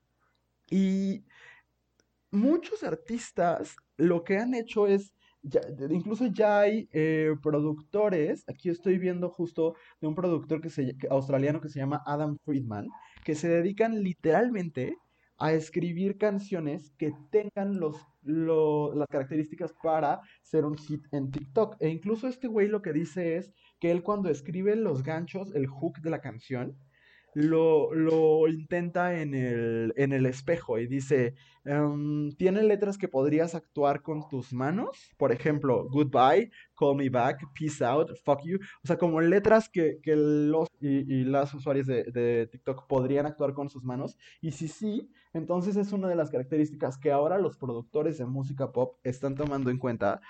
[0.70, 1.26] Y
[2.30, 5.14] muchos artistas lo que han hecho es,
[5.90, 11.62] incluso ya hay eh, productores, aquí estoy viendo justo de un productor que se, australiano
[11.62, 12.88] que se llama Adam Friedman,
[13.24, 14.98] que se dedican literalmente
[15.38, 21.78] a escribir canciones que tengan los, las características para ser un hit en TikTok.
[21.80, 25.66] E incluso este güey lo que dice es que él cuando escribe los ganchos, el
[25.66, 26.78] hook de la canción,
[27.34, 33.56] lo, lo intenta en el, en el espejo y dice, em, tiene letras que podrías
[33.56, 38.88] actuar con tus manos, por ejemplo, goodbye, call me back, peace out, fuck you, o
[38.88, 43.70] sea, como letras que, que los y, las usuarios de, de, TikTok podrían actuar con
[43.70, 48.18] sus manos, y si sí, entonces es una de las características que ahora los productores
[48.18, 50.22] de música pop están tomando en cuenta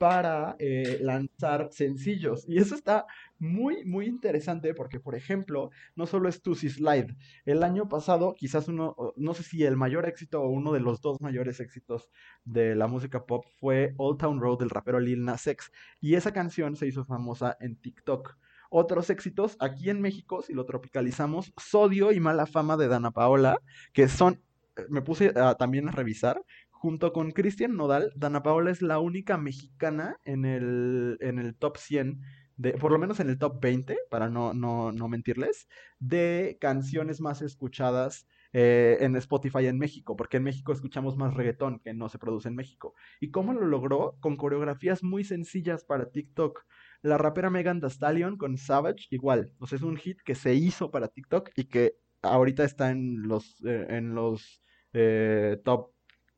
[0.00, 2.46] para eh, lanzar sencillos.
[2.48, 3.04] Y eso está
[3.38, 7.14] muy, muy interesante porque, por ejemplo, no solo es Tusi Slide.
[7.44, 11.02] El año pasado, quizás uno, no sé si el mayor éxito o uno de los
[11.02, 12.08] dos mayores éxitos
[12.46, 15.70] de la música pop fue Old Town Road del rapero Lil Nas X.
[16.00, 18.38] Y esa canción se hizo famosa en TikTok.
[18.70, 23.60] Otros éxitos aquí en México, si lo tropicalizamos, Sodio y Mala Fama de Dana Paola,
[23.92, 24.40] que son
[24.76, 26.42] eh, me puse también a revisar
[26.80, 31.76] Junto con Cristian Nodal, Dana Paola es la única mexicana en el, en el top
[31.76, 32.22] 100,
[32.56, 35.68] de, por lo menos en el top 20, para no, no, no mentirles,
[35.98, 41.80] de canciones más escuchadas eh, en Spotify en México, porque en México escuchamos más reggaetón
[41.80, 42.94] que no se produce en México.
[43.20, 44.16] ¿Y cómo lo logró?
[44.20, 46.64] Con coreografías muy sencillas para TikTok.
[47.02, 49.52] La rapera Megan Thee Stallion con Savage, igual.
[49.58, 53.28] O sea, es un hit que se hizo para TikTok y que ahorita está en
[53.28, 54.62] los, eh, en los
[54.94, 55.90] eh, top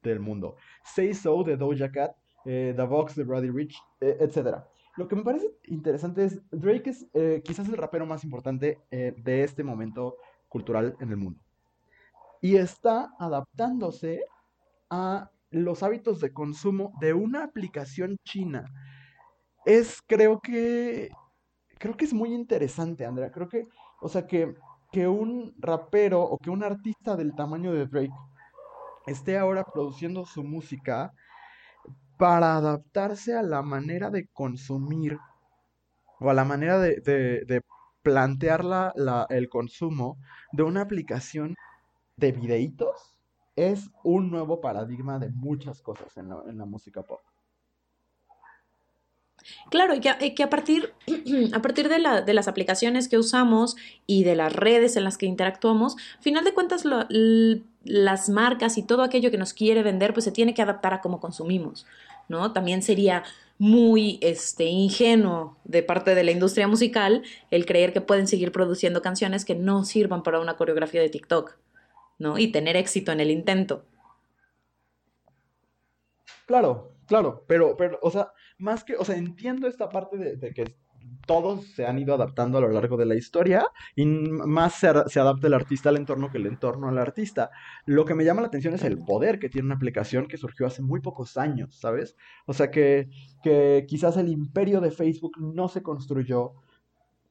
[0.02, 0.56] del mundo.
[0.84, 4.58] Say So de Doja Cat, eh, The Box de Brody Rich, eh, etc.
[4.96, 9.42] Lo que me parece interesante es, Drake es eh, quizás el rapero más importante de
[9.42, 10.16] este momento
[10.48, 11.40] cultural en el mundo.
[12.40, 14.24] Y está adaptándose
[14.90, 18.66] a los hábitos de consumo de una aplicación china.
[19.64, 21.10] Es, creo que,
[21.78, 23.30] creo que es muy interesante, Andrea.
[23.30, 23.68] Creo que,
[24.00, 24.54] o sea, que,
[24.90, 28.12] que un rapero o que un artista del tamaño de Drake
[29.06, 31.12] esté ahora produciendo su música
[32.18, 35.18] para adaptarse a la manera de consumir
[36.20, 37.62] o a la manera de,
[38.02, 38.64] plantear
[39.30, 40.18] el consumo
[40.50, 41.54] de una aplicación
[42.16, 43.16] de videitos
[43.54, 47.20] es un nuevo paradigma de muchas cosas en la música pop.
[49.70, 50.92] Claro, y que, a partir,
[51.54, 53.76] a partir de, la, de, las aplicaciones que usamos
[54.06, 56.84] y de las redes en las que interactuamos, final de cuentas
[57.84, 61.00] las marcas y todo aquello que nos quiere vender, pues se tiene que adaptar a
[61.00, 61.86] cómo consumimos,
[62.28, 62.52] ¿no?
[62.52, 63.24] También sería
[63.58, 69.02] muy este, ingenuo de parte de la industria musical el creer que pueden seguir produciendo
[69.02, 71.56] canciones que no sirvan para una coreografía de TikTok,
[72.18, 72.38] ¿no?
[72.38, 73.84] Y tener éxito en el intento.
[76.46, 80.74] Claro, claro, pero, pero, o sea, más que, o sea, entiendo esta parte de, que
[81.26, 83.64] todos se han ido adaptando a lo largo de la historia
[83.94, 87.50] y más se, adapta el artista al entorno que el entorno al artista.
[87.86, 90.66] Lo que me llama la atención es el poder que tiene una aplicación que surgió
[90.66, 92.16] hace muy pocos años, ¿sabes?
[92.46, 93.08] O sea que,
[93.42, 96.54] que quizás el imperio de Facebook no se construyó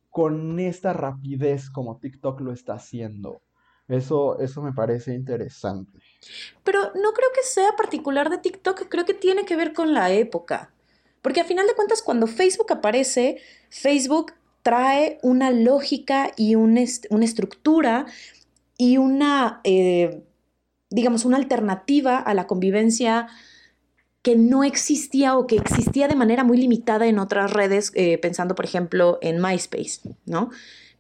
[0.10, 3.42] con esta rapidez como TikTok lo está haciendo.
[3.88, 6.00] Eso, eso me parece interesante.
[6.64, 10.12] Pero no creo que sea particular de TikTok, creo que tiene que ver con la
[10.12, 10.74] época.
[11.22, 13.38] Porque a final de cuentas, cuando Facebook aparece,
[13.70, 18.06] Facebook trae una lógica y una, estructura
[18.78, 20.24] y una, eh,
[20.90, 23.28] digamos, una alternativa a la convivencia
[24.22, 28.54] que no existía o que existía de manera muy limitada en otras redes, eh, pensando,
[28.54, 30.52] por ejemplo, en MySpace, ¿no?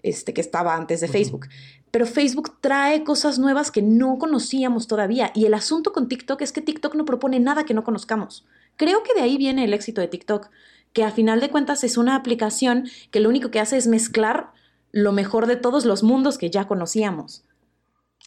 [0.02, 1.48] Este, que estaba antes de Facebook.
[1.92, 5.32] Pero Facebook trae cosas nuevas que no conocíamos todavía.
[5.36, 8.46] Y el asunto con TikTok es que TikTok no propone nada que no conozcamos.
[8.76, 10.50] Creo que de ahí viene el éxito de TikTok,
[10.94, 14.52] que a final de cuentas es una aplicación que lo único que hace es mezclar
[14.92, 17.44] lo mejor de todos los mundos que ya conocíamos.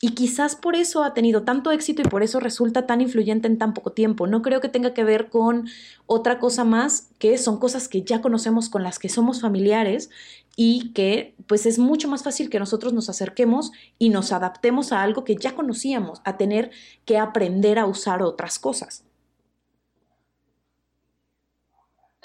[0.00, 3.56] Y quizás por eso ha tenido tanto éxito y por eso resulta tan influyente en
[3.56, 4.26] tan poco tiempo.
[4.26, 5.66] No creo que tenga que ver con
[6.06, 10.10] otra cosa más, que son cosas que ya conocemos, con las que somos familiares
[10.56, 15.02] y que pues es mucho más fácil que nosotros nos acerquemos y nos adaptemos a
[15.02, 16.70] algo que ya conocíamos, a tener
[17.06, 19.03] que aprender a usar otras cosas.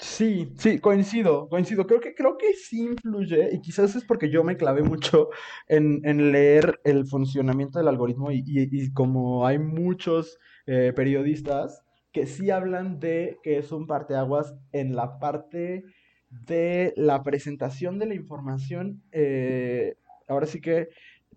[0.00, 1.86] Sí, sí, coincido, coincido.
[1.86, 5.28] Creo que, creo que sí influye, y quizás es porque yo me clavé mucho
[5.68, 11.82] en, leer el funcionamiento del algoritmo, y, como hay muchos eh, periodistas
[12.12, 15.84] que sí hablan de que es un parteaguas en la parte
[16.30, 19.96] de la presentación de la información, eh,
[20.28, 20.88] ahora sí que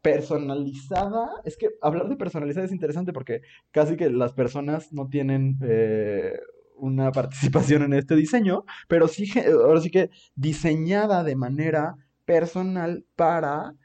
[0.01, 1.29] personalizada.
[1.43, 3.41] Es que hablar de personalizada es interesante porque
[3.71, 6.33] casi que las personas no tienen eh,
[6.75, 11.95] una participación en este diseño, pero sí, ahora sí que diseñada de manera
[12.25, 13.75] personal para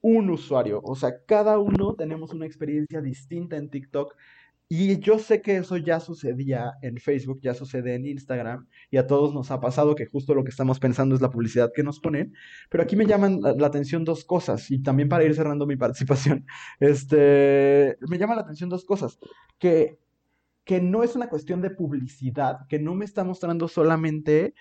[0.00, 0.80] un usuario.
[0.84, 4.14] O sea, cada uno tenemos una experiencia distinta en TikTok
[4.68, 9.06] y yo sé que eso ya sucedía en Facebook, ya sucede en Instagram, y a
[9.06, 12.00] todos nos ha pasado que justo lo que estamos pensando es la publicidad que nos
[12.00, 12.34] ponen,
[12.68, 16.46] pero aquí me llaman la, atención dos cosas, y también para ir cerrando mi participación,
[16.80, 19.18] este, me llama la atención dos cosas,
[19.58, 20.00] que,
[20.66, 24.52] que no es una cuestión de publicidad, que no me está mostrando solamente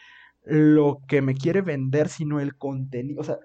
[0.43, 3.39] lo que me quiere vender, sino el contenido, o sea,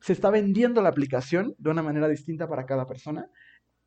[0.00, 3.28] se está vendiendo la aplicación de una manera distinta para cada persona,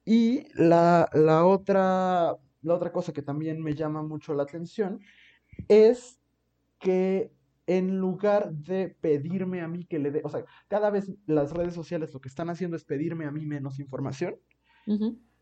[0.04, 1.08] y la,
[1.46, 5.00] otra, la otra cosa que también me llama mucho la atención
[5.70, 6.20] es
[6.80, 7.32] que
[7.68, 11.74] en lugar de pedirme a mí que le dé, o sea, cada vez las redes
[11.74, 14.36] sociales lo que están haciendo es pedirme a mí menos información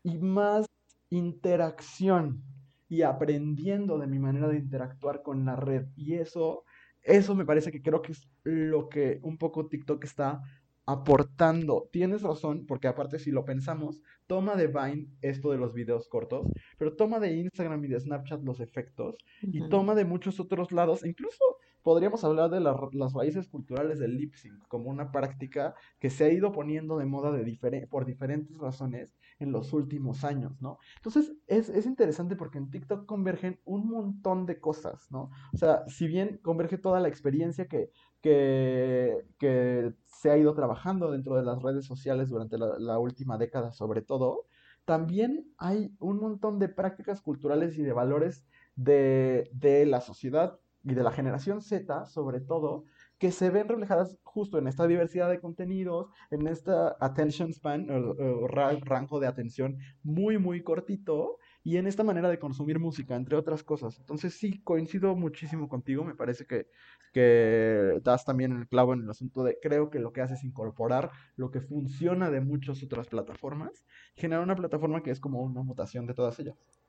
[0.04, 0.66] y más
[1.10, 2.44] interacción
[2.92, 5.86] y aprendiendo de mi manera de interactuar con la red.
[5.96, 6.64] Y eso,
[7.00, 10.42] eso me parece que creo que es lo que un poco TikTok está
[10.84, 11.88] aportando.
[11.90, 16.46] Tienes razón, porque aparte si lo pensamos, toma de Vine esto de los videos cortos,
[16.76, 21.02] pero toma de Instagram y de Snapchat los efectos y toma de muchos otros lados,
[21.02, 21.42] incluso
[21.82, 26.30] podríamos hablar de las raíces culturales del lip sync como una práctica que se ha
[26.30, 30.78] ido poniendo de moda de por diferentes razones en los últimos años, ¿no?
[30.96, 35.30] Entonces es, es, interesante porque en TikTok convergen un montón de cosas, ¿no?
[35.52, 37.90] O sea, si bien converge toda la experiencia que,
[38.20, 43.72] que, que se ha ido trabajando dentro de las redes sociales durante la, última década
[43.72, 44.46] sobre todo,
[44.84, 49.50] también hay un montón de prácticas culturales y de valores de,
[49.86, 52.84] la sociedad y de la generación Z, sobre todo,
[53.22, 58.48] que se ven reflejadas justo en esta diversidad de contenidos, en esta attention span, o,
[58.48, 63.62] rango de atención muy, muy cortito, y en esta manera de consumir música, entre otras
[63.62, 63.96] cosas.
[64.00, 66.66] Entonces sí, coincido muchísimo contigo, me parece que,
[67.12, 70.42] que das también el clavo en el asunto de, creo que lo que hace es
[70.42, 75.62] incorporar lo que funciona de muchas otras plataformas, generar una plataforma que es como una
[75.62, 76.81] mutación de todas ellas.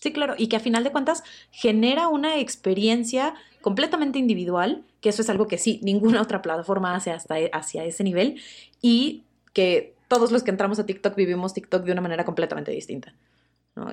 [0.00, 5.20] Sí, claro, y que a final de cuentas genera una experiencia completamente individual, que eso
[5.20, 8.40] es algo que sí, ninguna otra plataforma hace hasta e, hacia ese nivel,
[8.80, 13.14] y que todos los que entramos a TikTok vivimos TikTok de una manera completamente distinta.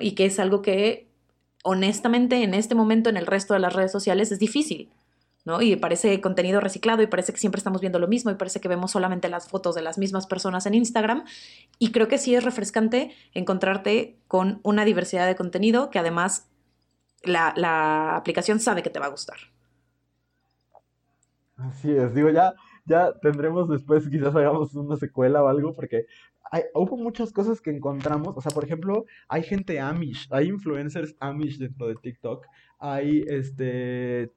[0.00, 1.06] Y que es algo que,
[1.62, 4.90] honestamente, en este momento, en el resto de las redes sociales, es difícil.
[5.44, 5.62] ¿no?
[5.62, 8.68] Y parece contenido reciclado y parece que siempre estamos viendo lo mismo y parece que
[8.68, 11.24] vemos solamente las fotos de las mismas personas en Instagram.
[11.78, 16.48] Y creo que sí es refrescante encontrarte con una diversidad de contenido que además
[17.22, 19.36] la, la aplicación sabe que te va a gustar.
[21.56, 22.54] Así es, digo, ya,
[22.84, 26.06] ya tendremos después, quizás hagamos una secuela o algo, porque
[26.50, 28.36] hay, hubo muchas cosas que encontramos.
[28.36, 32.46] O sea, por ejemplo, hay gente Amish, hay influencers Amish dentro de TikTok.
[32.80, 34.30] Hay este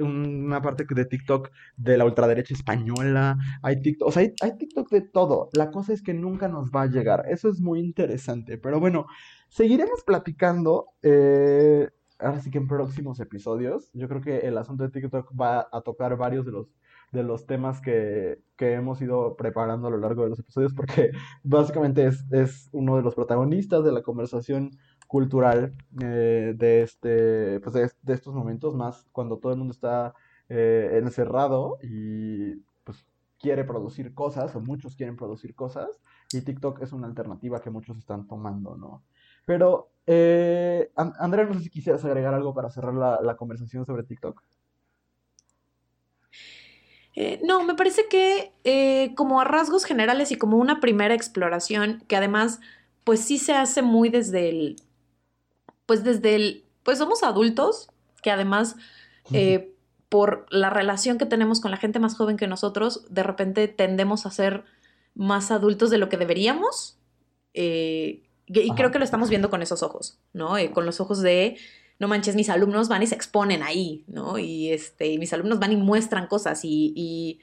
[0.00, 3.38] una parte de TikTok de la ultraderecha española.
[3.62, 5.48] Hay TikTok, o sea, hay, TikTok de todo.
[5.52, 7.24] La cosa es que nunca nos va a llegar.
[7.28, 8.58] Eso es muy interesante.
[8.58, 9.06] Pero bueno,
[9.48, 10.88] seguiremos platicando.
[11.02, 11.88] Eh,
[12.18, 13.90] ahora sí que en próximos episodios.
[13.92, 16.68] Yo creo que el asunto de TikTok va a tocar varios de los
[17.12, 21.10] de los temas que, hemos ido preparando a lo largo de los episodios, porque
[21.42, 24.70] básicamente es, uno de los protagonistas de la conversación
[25.06, 30.14] cultural eh, de, este, pues de, estos momentos, más cuando todo el mundo está
[30.48, 33.04] eh, encerrado y pues
[33.38, 35.88] quiere producir cosas, o muchos quieren producir cosas,
[36.32, 39.04] y TikTok es una alternativa que muchos están tomando, ¿no?
[39.44, 44.02] Pero, eh, Andrea, no sé si quisieras agregar algo para cerrar la, la conversación sobre
[44.02, 44.42] TikTok.
[47.16, 52.04] Eh, no, me parece que eh, como a rasgos generales y como una primera exploración,
[52.08, 52.60] que además,
[53.04, 54.76] pues sí se hace muy desde el,
[55.86, 57.88] pues desde el, pues somos adultos,
[58.22, 58.76] que además,
[59.32, 59.72] eh,
[60.10, 64.26] por la relación que tenemos con la gente más joven que nosotros, de repente tendemos
[64.26, 64.64] a ser
[65.14, 66.98] más adultos de lo que deberíamos.
[67.54, 68.20] y
[68.76, 70.54] creo que lo estamos viendo con esos ojos, ¿no?
[70.74, 71.56] con los ojos de
[71.98, 74.38] no manches, mis alumnos van y se exponen ahí, ¿no?
[74.38, 77.40] Y este, mis alumnos van y muestran cosas y,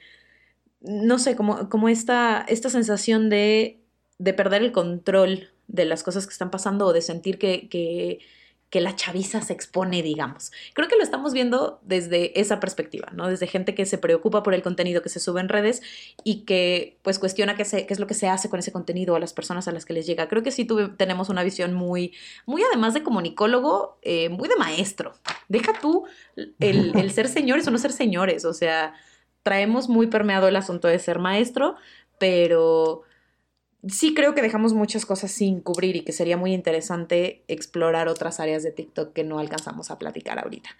[0.80, 3.80] no sé, como, como esta, esta sensación de,
[4.18, 8.20] de, perder el control de las cosas que están pasando o de sentir que, que
[8.74, 10.50] que la chaviza se expone, digamos.
[10.72, 13.28] Creo que lo estamos viendo desde esa perspectiva, ¿no?
[13.28, 15.80] Desde gente que se preocupa por el contenido que se sube en redes
[16.24, 19.32] y que pues cuestiona qué, es lo que se hace con ese contenido a las
[19.32, 20.26] personas a las que les llega.
[20.26, 20.66] Creo que sí
[20.96, 22.14] tenemos una visión muy,
[22.46, 25.12] muy además de comunicólogo, eh, muy de maestro.
[25.48, 26.06] Deja tú
[26.58, 28.94] el, el ser señores o no ser señores, o sea,
[29.44, 31.76] traemos muy permeado el asunto de ser maestro,
[32.18, 33.02] pero
[33.88, 38.40] sí creo que dejamos muchas cosas sin cubrir y que sería muy interesante explorar otras
[38.40, 40.70] áreas de TikTok que no alcanzamos a platicar ahorita.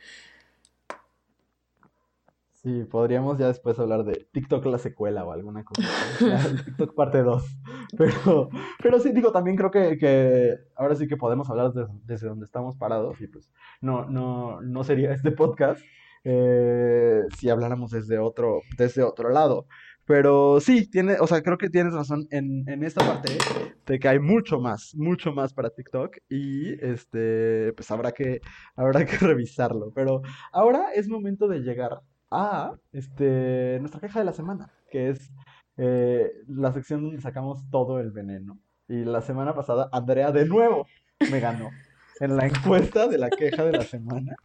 [2.64, 5.82] Sí, podríamos ya después hablar de TikTok la secuela o alguna cosa.
[6.64, 7.44] TikTok parte 2.
[7.98, 8.48] Pero,
[8.82, 12.74] pero sí, digo, también creo que, que ahora sí que podemos hablar desde, donde estamos
[12.76, 13.52] parados y pues
[13.82, 15.82] no, no, no sería este podcast
[16.24, 19.66] eh, si habláramos desde otro, desde otro lado.
[20.07, 23.38] Pero sí, tiene, o sea, creo que tienes razón en, en esta parte
[23.86, 28.40] de que hay mucho más, mucho más para TikTok y este, pues habrá que,
[28.76, 29.92] habrá que revisarlo.
[29.94, 32.00] Pero ahora es momento de llegar
[32.30, 35.32] a este, nuestra queja de la semana, que es
[35.76, 38.59] eh, la sección donde sacamos todo el veneno.
[38.88, 40.86] Y la semana pasada, Andrea de nuevo
[41.30, 41.70] me ganó
[42.20, 44.36] en la encuesta de la queja de la semana.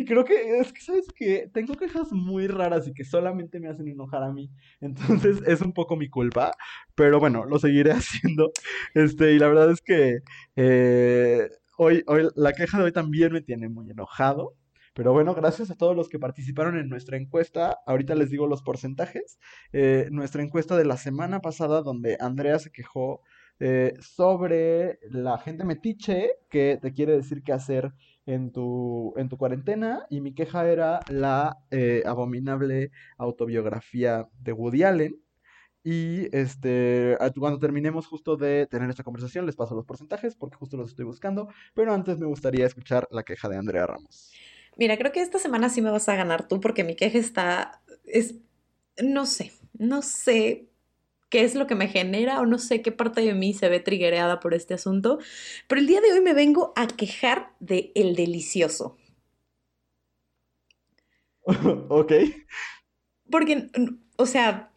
[0.00, 3.68] Y creo que es que, ¿sabes que Tengo quejas muy raras y que solamente me
[3.68, 4.50] hacen enojar a mí.
[4.80, 6.52] Entonces es un poco mi culpa.
[6.94, 8.50] Pero bueno, lo seguiré haciendo.
[8.94, 10.20] Este, y la verdad es que
[10.56, 14.54] eh, hoy, hoy, la queja de hoy también me tiene muy enojado.
[14.94, 17.76] Pero bueno, gracias a todos los que participaron en nuestra encuesta.
[17.86, 19.38] Ahorita les digo los porcentajes.
[19.74, 23.20] Eh, nuestra encuesta de la semana pasada, donde Andrea se quejó
[23.62, 27.92] eh, sobre la gente metiche que te quiere decir qué hacer
[28.24, 30.06] en tu, en tu cuarentena.
[30.08, 35.22] Y mi queja era la eh, abominable autobiografía de Woody Allen.
[35.82, 40.78] Y este, cuando terminemos justo de tener esta conversación, les paso los porcentajes porque justo
[40.78, 41.48] los estoy buscando.
[41.74, 44.32] Pero antes me gustaría escuchar la queja de Andrea Ramos.
[44.78, 47.82] Mira, creo que esta semana sí me vas a ganar tú porque mi queja está,
[48.04, 48.36] es,
[49.02, 50.69] no sé, no sé
[51.30, 53.80] qué es lo que me genera o no sé qué parte de mí se ve
[53.80, 55.18] triguereada por este asunto,
[55.68, 58.98] pero el día de hoy me vengo a quejar de el delicioso.
[61.88, 62.12] ok.
[63.30, 63.68] Porque,
[64.16, 64.72] o sea,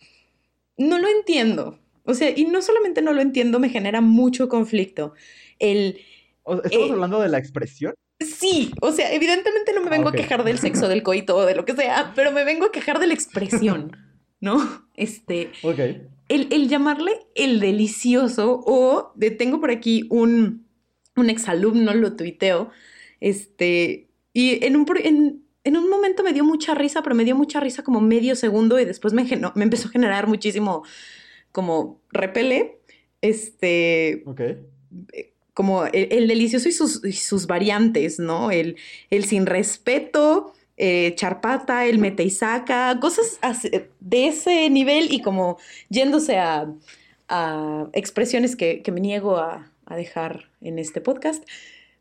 [0.78, 1.80] no lo entiendo.
[2.06, 5.14] O sea, y no solamente no lo entiendo, me genera mucho conflicto.
[5.60, 6.00] El...
[6.46, 7.94] ¿Estamos eh, hablando de la expresión?
[8.20, 11.56] Sí, o sea, evidentemente no me vengo a quejar del sexo, del coito o de
[11.56, 13.98] lo que sea, pero me vengo a quejar de la expresión,
[14.40, 14.58] ¿no?
[14.96, 15.52] Este.
[15.64, 15.80] Ok.
[16.30, 20.66] El, llamarle el delicioso, o de, tengo por aquí un,
[21.16, 22.72] un exalumno, lo tuiteo,
[23.20, 24.86] este, y en un,
[25.64, 28.80] en, un momento me dio mucha risa, pero me dio mucha risa como medio segundo
[28.80, 30.84] y después me, me empezó a generar muchísimo
[31.52, 32.80] como repele.
[33.22, 34.24] Este.
[34.26, 34.42] Ok
[35.54, 36.72] como el, delicioso y
[37.14, 38.52] sus, variantes, ¿no?
[38.52, 38.76] El,
[39.10, 43.40] el sin respeto, eh, charpata, el mete y saca, cosas
[44.00, 45.58] de ese nivel y como
[45.90, 46.68] yéndose a,
[47.94, 51.44] expresiones que, me niego a, a, dejar en este podcast.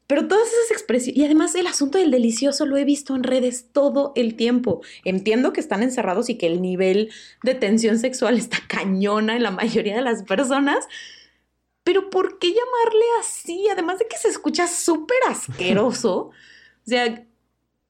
[0.06, 3.68] Pero todas esas expresiones, y además el asunto del delicioso lo he visto en redes
[3.72, 4.82] todo el tiempo.
[5.04, 7.10] Entiendo que están encerrados y que el nivel
[7.42, 10.86] de tensión sexual está cañona en la mayoría de las personas,
[11.84, 13.68] pero ¿por qué llamarle así?
[13.70, 16.16] Además de que se escucha súper asqueroso.
[16.86, 17.24] o sea,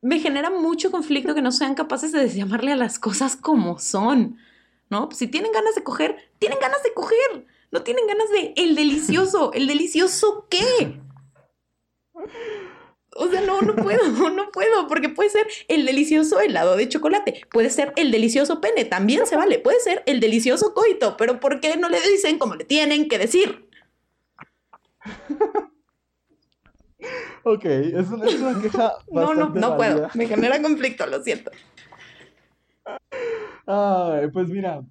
[0.02, 4.36] me genera mucho conflicto que no sean capaces de llamarle a las cosas como son.
[4.90, 5.08] ¿No?
[5.10, 7.46] si tienen ganas de coger, tienen ganas de coger.
[7.70, 9.50] No tienen ganas de el delicioso.
[9.54, 11.00] ¿El delicioso qué?
[13.14, 17.42] O sea, no, no puedo, no puedo, porque puede ser el delicioso helado de chocolate,
[17.50, 21.60] puede ser el delicioso pene, también se vale, puede ser el delicioso coito, pero ¿por
[21.60, 23.68] qué no le dicen como le tienen que decir?
[27.44, 28.92] ok, es una, es una queja.
[29.10, 30.08] no, no, no puedo.
[30.14, 31.50] Me genera conflicto, lo siento.
[33.66, 34.84] Ay, pues mira,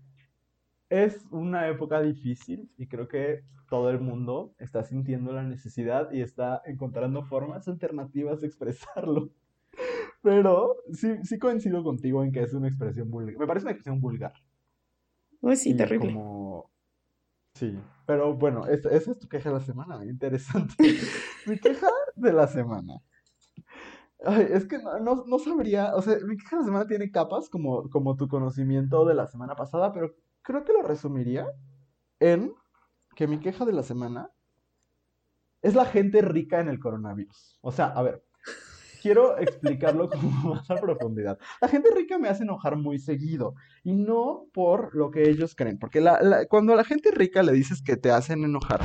[0.89, 6.22] es una época difícil y creo que todo el mundo está sintiendo la necesidad y
[6.22, 9.30] está encontrando formas alternativas de expresarlo.
[10.22, 13.38] Pero sí, sí coincido contigo en que es una expresión vulgar.
[13.38, 14.34] Me parece una expresión vulgar.
[15.41, 16.14] Uy, sí, terrible.
[16.14, 16.72] Como
[17.54, 17.78] Sí,
[18.12, 20.76] pero bueno, esa, es tu queja de la semana, interesante.
[21.47, 21.88] mi queja
[22.18, 23.01] de la semana.
[24.26, 27.47] Ay, es que no, no, sabría, o sea, mi queja de la semana tiene capas
[27.47, 31.47] como, como tu conocimiento de la semana pasada, pero creo que lo resumiría
[32.20, 32.53] en
[33.16, 34.30] que mi queja de la semana
[35.62, 37.59] es la gente rica en el coronavirus.
[37.62, 38.26] O sea, a ver,
[39.02, 41.39] quiero explicarlo con más profundidad.
[41.62, 45.80] La gente rica me hace enojar muy seguido y no por lo que ellos creen,
[45.80, 46.04] porque
[46.49, 48.82] cuando a la gente rica le dices que te hacen enojar,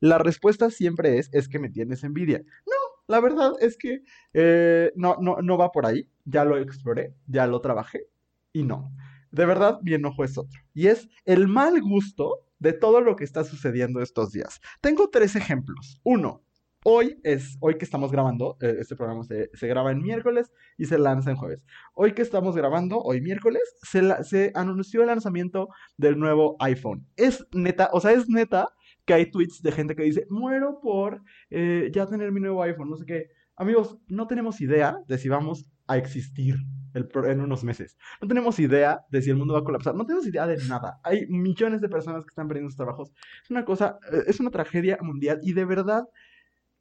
[0.00, 2.38] la respuesta siempre es, es que me tienes envidia.
[2.66, 4.02] No, la verdad es que
[4.32, 8.06] eh, no, no, no va por ahí, ya lo exploré, ya lo trabajé
[8.52, 8.92] y no.
[9.30, 10.58] De verdad, mi enojo es otro.
[10.72, 14.60] Y es el mal gusto de todo lo que está sucediendo estos días.
[14.80, 16.00] Tengo tres ejemplos.
[16.02, 16.42] Uno,
[16.90, 20.86] hoy es, hoy que estamos grabando, eh, este programa se, se graba en miércoles y
[20.86, 21.62] se lanza en jueves.
[21.94, 27.06] Hoy que estamos grabando, hoy miércoles, se, la- se anunció el lanzamiento del nuevo iPhone.
[27.16, 28.68] Es neta, o sea, es neta
[29.04, 31.20] que hay tweets de gente que dice, muero por
[31.50, 33.26] eh, ya tener mi nuevo iPhone, no sé qué.
[33.56, 36.54] Amigos, no tenemos idea de si vamos a existir
[36.94, 37.96] el en unos meses.
[38.22, 39.94] No tenemos idea de si el mundo va a colapsar.
[39.94, 41.00] No tenemos idea de nada.
[41.02, 43.12] Hay millones de personas que están perdiendo sus trabajos.
[43.44, 46.04] Es una cosa, eh, es una tragedia mundial y de verdad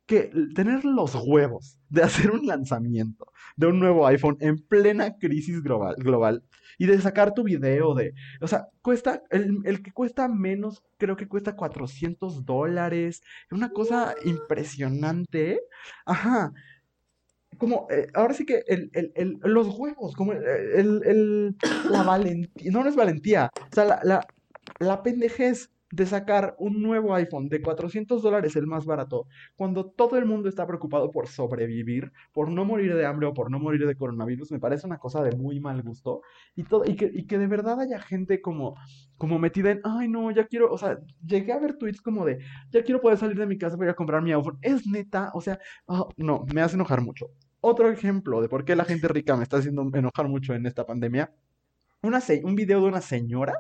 [0.08, 5.62] que tener los huevos de hacer un lanzamiento de un nuevo iPhone en plena crisis
[5.62, 6.44] global, global
[6.80, 11.16] y de sacar tu video de, o sea, cuesta, el, el que cuesta menos, creo
[11.18, 13.22] que cuesta 400 dólares,
[13.52, 15.62] una cosa impresionante,
[16.06, 16.54] ajá,
[17.58, 21.56] como, eh, ahora sí que el, el- el- los huevos, como el,
[21.90, 24.28] la valentía, no, no es valentía, o sea, la, la,
[24.80, 25.02] la
[25.92, 30.50] de sacar un nuevo iPhone de 400 dólares, el más barato, cuando todo el mundo
[30.50, 34.52] está preocupado por sobrevivir, por no morir de hambre o por no morir de coronavirus,
[34.52, 36.22] me parece una cosa de muy mal gusto.
[36.56, 38.76] Y, todo, y, que, y que de verdad haya gente como,
[39.18, 42.40] como metida en, ay no, ya quiero, o sea, llegué a ver tweets como de,
[42.72, 44.58] ya quiero poder salir de mi casa para ir a comprar mi iPhone.
[44.62, 47.28] Es neta, o sea, ah, no, me hace enojar mucho.
[47.62, 50.86] Otro ejemplo de por qué la gente rica me está haciendo enojar mucho en esta
[50.86, 51.34] pandemia,
[52.02, 53.54] una un video de una señora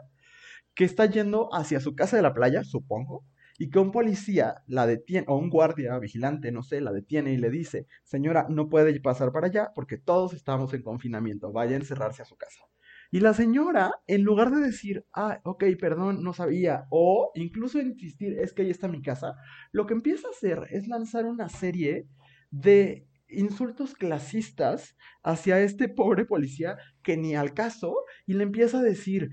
[0.77, 3.25] que está yendo hacia su casa de la playa, supongo,
[3.57, 7.37] y que un policía la detiene, o un guardia vigilante, no sé, la detiene y
[7.37, 11.79] le dice, señora, no puede pasar para allá porque todos estamos en confinamiento, vaya a
[11.79, 12.61] encerrarse a su casa.
[13.09, 18.37] Y la señora, en lugar de decir, ah, ok, perdón, no sabía, o incluso insistir,
[18.37, 19.33] es que ahí está mi casa,
[19.71, 22.07] lo que empieza a hacer es lanzar una serie
[22.51, 27.95] de insultos clasistas hacia este pobre policía que ni al caso,
[28.25, 29.29] y le empieza a decir,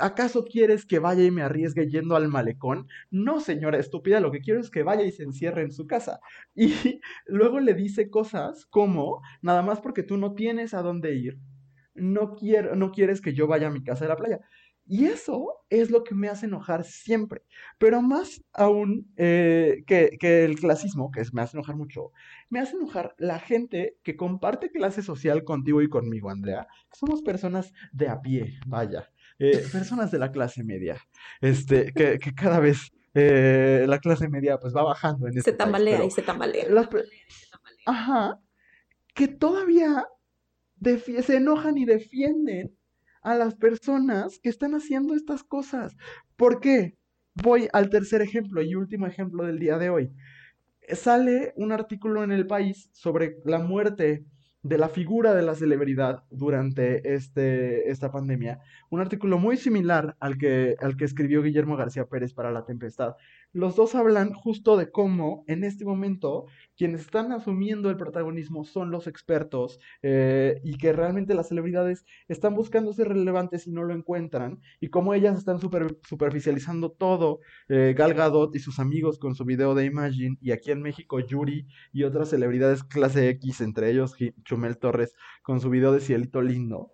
[0.00, 2.88] ¿Acaso quieres que vaya y me arriesgue yendo al malecón?
[3.10, 6.20] No, señora estúpida, lo que quiero es que vaya y se encierre en su casa.
[6.54, 11.38] Y luego le dice cosas como, nada más porque tú no tienes a dónde ir,
[11.94, 14.40] no quiero, no quieres que yo vaya a mi casa de la playa.
[14.86, 17.42] Y eso es lo que me hace enojar siempre.
[17.78, 22.12] Pero más aún eh, que, el clasismo, que es, me hace enojar mucho,
[22.50, 26.66] me hace enojar la gente que comparte clase social contigo y conmigo, Andrea.
[26.92, 30.96] Somos personas de a pie, vaya eh, personas de la clase media,
[31.40, 35.52] este, que, que cada vez eh, la clase media pues va bajando en Se este
[35.52, 36.68] país, tambalea pero y se tambalea.
[36.70, 37.04] las pe-
[37.86, 38.38] ajá,
[39.14, 40.06] que todavía
[41.22, 42.76] se enojan y defienden
[43.22, 45.96] a las personas que están haciendo estas cosas.
[46.36, 46.96] ¿Por qué?
[47.34, 50.12] Voy al tercer ejemplo y último ejemplo del día de hoy.
[50.92, 54.24] Sale un artículo en El País sobre la muerte
[54.64, 58.60] de la figura de la celebridad durante este, esta pandemia.
[58.88, 63.14] Un artículo muy similar al que, al que escribió Guillermo García Pérez para La Tempestad.
[63.54, 68.90] Los dos hablan justo de cómo en este momento quienes están asumiendo el protagonismo son
[68.90, 73.94] los expertos eh, y que realmente las celebridades están buscando ser relevantes y no lo
[73.94, 77.38] encuentran y cómo ellas están super- superficializando todo.
[77.68, 81.20] Eh, Gal Gadot y sus amigos con su video de Imagine y aquí en México
[81.20, 86.42] Yuri y otras celebridades clase X, entre ellos Chumel Torres con su video de Cielito
[86.42, 86.90] Lindo.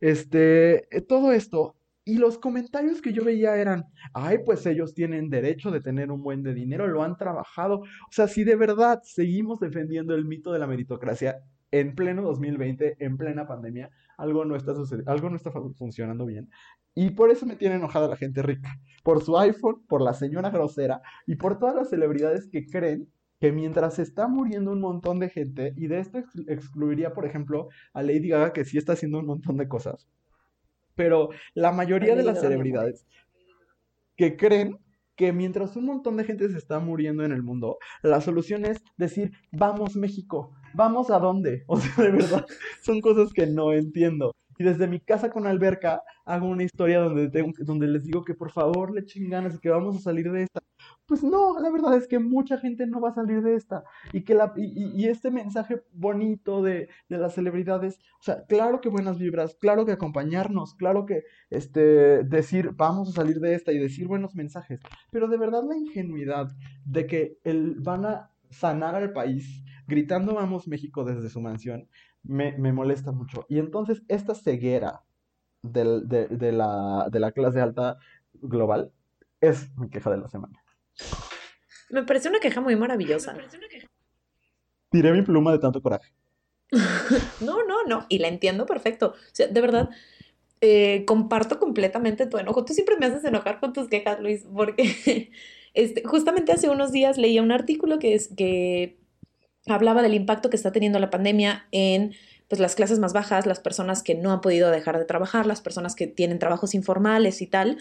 [0.00, 1.74] Este, eh, todo esto
[2.04, 6.22] y los comentarios que yo veía eran, ay, pues ellos tienen derecho de tener un
[6.22, 7.78] buen de dinero, lo han trabajado.
[7.80, 11.38] O sea, si de verdad seguimos defendiendo el mito de la meritocracia
[11.70, 16.26] en pleno 2020, en plena pandemia, algo no está sucedi- algo no está fu- funcionando
[16.26, 16.50] bien.
[16.94, 20.50] Y por eso me tiene enojada la gente rica, por su iPhone, por la señora
[20.50, 23.08] grosera y por todas las celebridades que creen
[23.40, 27.68] que mientras está muriendo un montón de gente, y de esto ex- excluiría, por ejemplo,
[27.92, 30.06] a Lady Gaga, que sí está haciendo un montón de cosas,
[30.94, 33.06] pero la mayoría de las celebridades
[34.16, 34.78] que creen
[35.16, 38.82] que mientras un montón de gente se está muriendo en el mundo, la solución es
[38.96, 41.62] decir, vamos México, vamos a dónde.
[41.68, 42.46] O sea, de verdad,
[42.82, 44.32] son cosas que no entiendo.
[44.58, 48.34] Y desde mi casa con alberca hago una historia donde, tengo- donde les digo que
[48.34, 50.60] por favor le echen ganas y que vamos a salir de esta.
[51.06, 53.84] Pues no, la verdad es que mucha gente no va a salir de esta.
[54.10, 58.80] Y que la, y, y- este mensaje bonito de, de las celebridades, o sea, claro
[58.80, 63.72] que buenas vibras, claro que acompañarnos, claro que este, decir vamos a salir de esta
[63.72, 66.48] y decir buenos mensajes, pero de verdad la ingenuidad
[66.86, 71.86] de que el, van a sanar al país gritando vamos México desde su mansión,
[72.22, 73.44] me, me molesta mucho.
[73.50, 75.02] Y entonces esta ceguera
[75.62, 77.98] de, de la, de la clase alta
[78.34, 78.92] global
[79.40, 80.63] es mi queja de la semana.
[81.90, 83.36] Me parece una queja muy maravillosa.
[84.90, 86.12] Tiré mi pluma de tanto coraje.
[87.40, 88.06] No, no, no.
[88.08, 89.14] Y la entiendo perfecto.
[89.16, 89.90] O sea, de verdad,
[90.60, 92.64] eh, comparto completamente tu enojo.
[92.64, 95.30] Tú siempre me haces enojar con tus quejas, Luis, porque
[95.74, 98.96] este, justamente hace unos días leía un artículo que, es, que
[99.66, 102.14] hablaba del impacto que está teniendo la pandemia en
[102.48, 105.60] pues las clases más bajas, las personas que no han podido dejar de trabajar, las
[105.60, 107.78] personas que tienen trabajos informales y tal.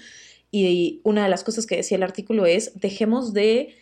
[0.56, 3.74] Y una de las cosas que decía el artículo es, dejemos de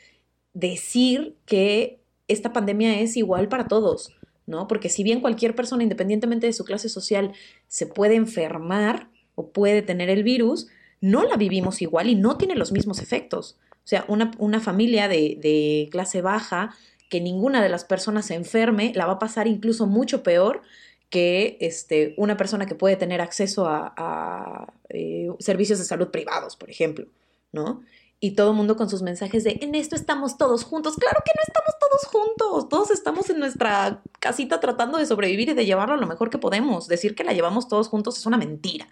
[0.53, 1.99] decir que
[2.29, 4.15] esta pandemia es igual para todos,
[4.45, 4.69] ¿no?
[4.69, 7.33] Porque si bien cualquier persona, independientemente de su clase social,
[7.67, 10.67] se puede enfermar o puede tener el virus,
[11.01, 13.57] no la vivimos igual y no tiene los mismos efectos.
[13.71, 16.73] O sea, una, una familia de, de clase baja
[17.09, 20.61] que ninguna de las personas se enferme, la va a pasar incluso mucho peor
[21.11, 26.71] que este, una persona que puede tener acceso a, eh, servicios de salud privados, por
[26.71, 27.05] ejemplo,
[27.51, 27.83] ¿no?
[28.21, 30.95] Y todo el mundo con sus mensajes de, en esto estamos todos juntos.
[30.95, 35.53] Claro que no estamos todos juntos, todos estamos en nuestra casita tratando de sobrevivir y
[35.53, 36.87] de llevarlo lo mejor que podemos.
[36.87, 38.87] Decir que la llevamos todos juntos es una mentira.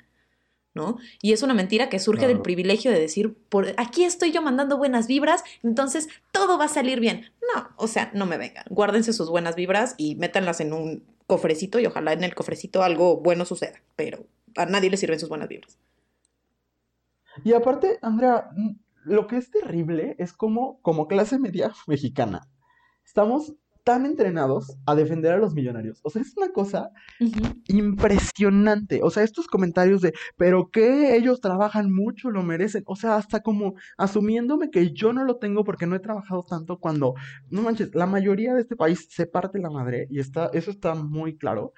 [0.73, 0.97] ¿no?
[1.21, 4.77] Y es una mentira que surge del privilegio de decir, por aquí estoy yo mandando
[4.77, 7.31] buenas vibras, entonces todo va a salir bien.
[7.53, 8.65] No, o sea, no me vengan.
[8.69, 13.17] Guárdense sus buenas vibras y métanlas en un cofrecito y ojalá en el cofrecito algo
[13.17, 14.25] bueno suceda, pero
[14.57, 15.77] a nadie le sirven sus buenas vibras.
[17.43, 18.71] Y aparte, Andrea, mm,
[19.05, 22.49] lo que es terrible es como, como clase media mexicana,
[23.05, 23.53] estamos
[23.89, 25.99] tan entrenados a defender a los millonarios.
[26.03, 26.91] O sea, es una cosa
[27.69, 28.99] impresionante.
[29.01, 32.83] O sea, estos comentarios de, pero que ellos trabajan mucho, lo merecen.
[32.85, 36.77] O sea, hasta como asumiéndome que yo no lo tengo porque no he trabajado tanto
[36.77, 37.15] cuando,
[37.49, 40.93] no manches, la mayoría de este país se parte la madre y está, eso está
[40.93, 41.73] muy claro.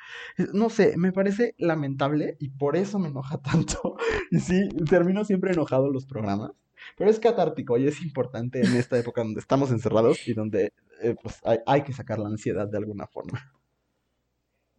[0.52, 3.96] No sé, me parece lamentable y por eso me enoja tanto.
[4.32, 6.52] Y sí, termino siempre enojado en los programas.
[6.98, 11.16] Pero es catártico y es importante en esta época donde estamos encerrados y donde eh,
[11.22, 13.52] pues hay, que sacar la ansiedad de alguna forma.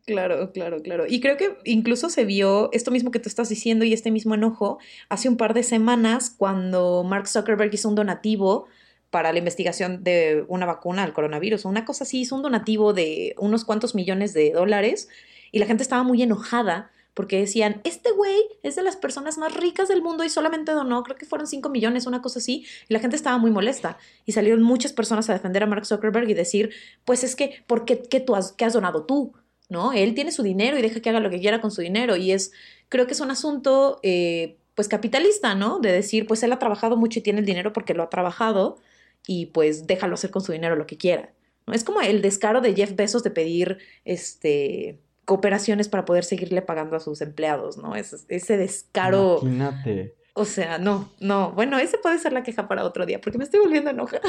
[0.05, 1.05] Claro, claro, claro.
[1.09, 4.35] Y creo que incluso se vio esto mismo que tú estás diciendo y este mismo
[4.35, 8.67] enojo hace un par de semanas cuando Mark Zuckerberg hizo un donativo
[9.11, 11.67] para la investigación de una vacuna al coronavirus.
[11.67, 15.09] Una cosa así, hizo un donativo de unos cuantos millones de dólares
[15.53, 19.55] y la gente estaba muy enojada porque decían, este güey es de las personas más
[19.55, 22.93] ricas del mundo y solamente donó, creo que fueron 5 millones, una cosa así, y
[22.93, 23.99] la gente estaba muy molesta.
[24.25, 26.71] Y salieron muchas personas a defender a Mark Zuckerberg y decir,
[27.05, 29.35] pues es que, ¿por qué, tú has, qué has donado tú?
[29.69, 29.93] ¿No?
[29.93, 32.17] Él tiene su dinero y deja que haga lo que quiera con su dinero.
[32.17, 32.53] Y es,
[32.89, 35.79] creo que es un asunto, eh, pues capitalista, ¿no?
[35.81, 38.79] De decir, pues él ha trabajado mucho y tiene el dinero porque lo ha trabajado
[39.27, 41.33] y pues déjalo hacer con su dinero lo que quiera.
[41.67, 41.75] ¿no?
[41.75, 46.97] Es como el descaro de Jeff Bezos de pedir, este, cooperaciones para poder seguirle pagando
[46.97, 47.95] a sus empleados, ¿no?
[47.95, 49.39] ese descaro.
[49.43, 50.17] Imagínate.
[50.35, 51.53] O sea, no, no.
[51.53, 54.23] Bueno, ese puede ser la queja para otro día, porque me estoy volviendo a enojar.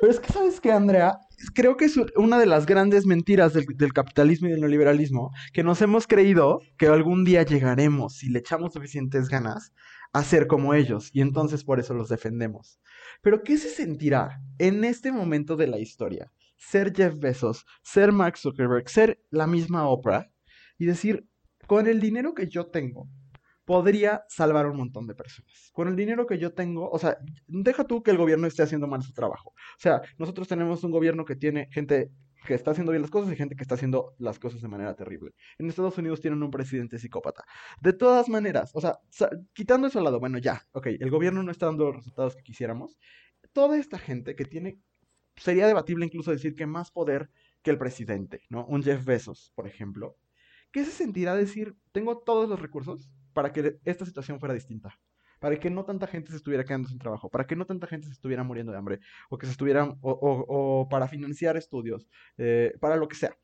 [0.00, 1.18] Pero es que, ¿sabes qué, Andrea?
[1.54, 5.62] Creo que es una de las grandes mentiras del, del, capitalismo y del neoliberalismo, que
[5.62, 9.72] nos hemos creído que algún día llegaremos, si le echamos suficientes ganas,
[10.12, 12.80] a ser como ellos, y entonces por eso los defendemos.
[13.20, 16.30] Pero, ¿qué se sentirá en este momento de la historia?
[16.56, 20.30] Ser Jeff Bezos, ser Mark Zuckerberg, ser la misma Oprah
[20.78, 21.26] y decir,
[21.66, 23.08] con el dinero que yo tengo,
[23.64, 25.70] podría salvar un montón de personas.
[25.72, 27.16] Con el dinero que yo tengo, o sea,
[27.46, 29.50] deja tú que el gobierno esté haciendo mal su trabajo.
[29.50, 32.10] O sea, nosotros tenemos un gobierno que tiene gente
[32.46, 34.94] que está haciendo bien las cosas y gente que está haciendo las cosas de manera
[34.94, 35.32] terrible.
[35.58, 37.44] En Estados Unidos tienen un presidente psicópata.
[37.80, 38.98] De todas maneras, o sea,
[39.54, 42.42] quitando eso al lado, bueno, ya, ok, el gobierno no está dando los resultados que
[42.42, 42.98] quisiéramos.
[43.52, 44.78] Toda esta gente que tiene
[45.36, 47.30] sería debatible incluso decir que más poder
[47.62, 48.66] que el presidente, ¿no?
[48.66, 50.16] Un Jeff Bezos, por ejemplo.
[50.70, 54.98] ¿Qué se sentirá decir, tengo todos los recursos para que esta situación fuera distinta?
[55.40, 58.06] Para que no tanta gente se estuviera quedando sin trabajo, para que no tanta gente
[58.06, 62.08] se estuviera muriendo de hambre, o que estuvieran, o, para financiar estudios,
[62.38, 63.36] eh, para lo que sea.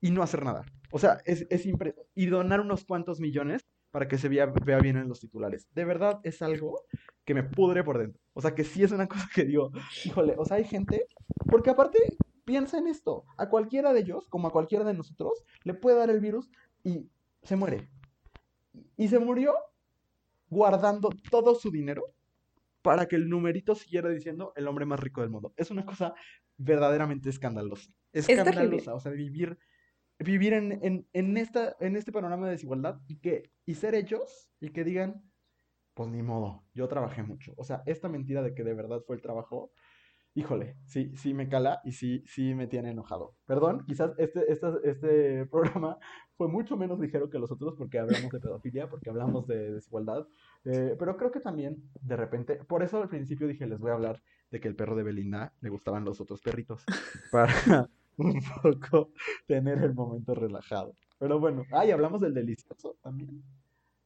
[0.00, 0.64] Y no hacer nada.
[0.90, 1.66] O sea, es, es
[2.14, 5.68] y donar unos cuantos millones para que se vea, vea bien en los titulares.
[5.72, 6.84] De verdad es algo
[7.24, 8.20] que me pudre por dentro.
[8.32, 9.70] O sea, que sí es una cosa que digo,
[10.04, 11.06] híjole, o sea, hay gente,
[11.50, 11.98] porque aparte,
[12.44, 16.10] piensa en esto, a cualquiera de ellos, como a cualquiera de nosotros, le puede dar
[16.10, 16.50] el virus
[16.82, 17.08] y
[17.42, 17.88] se muere.
[18.96, 19.54] Y se murió
[20.48, 22.14] guardando todo su dinero
[22.82, 25.54] para que el numerito siguiera diciendo el hombre más rico del mundo.
[25.56, 26.14] Es una cosa
[26.58, 27.90] verdaderamente escandalosa.
[28.12, 29.58] Escandalosa, o sea, vivir
[30.18, 34.70] vivir en, en, esta, en este panorama de desigualdad y, que, y ser ellos y
[34.70, 35.22] que digan,
[35.94, 37.52] pues ni modo, yo trabajé mucho.
[37.56, 39.70] O sea, esta mentira de que de verdad fue el trabajo,
[40.34, 43.34] híjole, sí, sí me cala y sí, sí me tiene enojado.
[43.46, 45.98] Perdón, quizás este, este, este programa
[46.36, 50.26] fue mucho menos ligero que los otros porque hablamos de pedofilia, porque hablamos de desigualdad,
[50.64, 53.94] eh, pero creo que también, de repente, por eso al principio dije, les voy a
[53.94, 56.84] hablar de que el perro de Belinda le gustaban los otros perritos,
[57.32, 57.52] para
[58.16, 59.10] un poco
[59.46, 60.94] tener el momento relajado.
[61.18, 63.42] Pero bueno, ay, hablamos del delicioso también.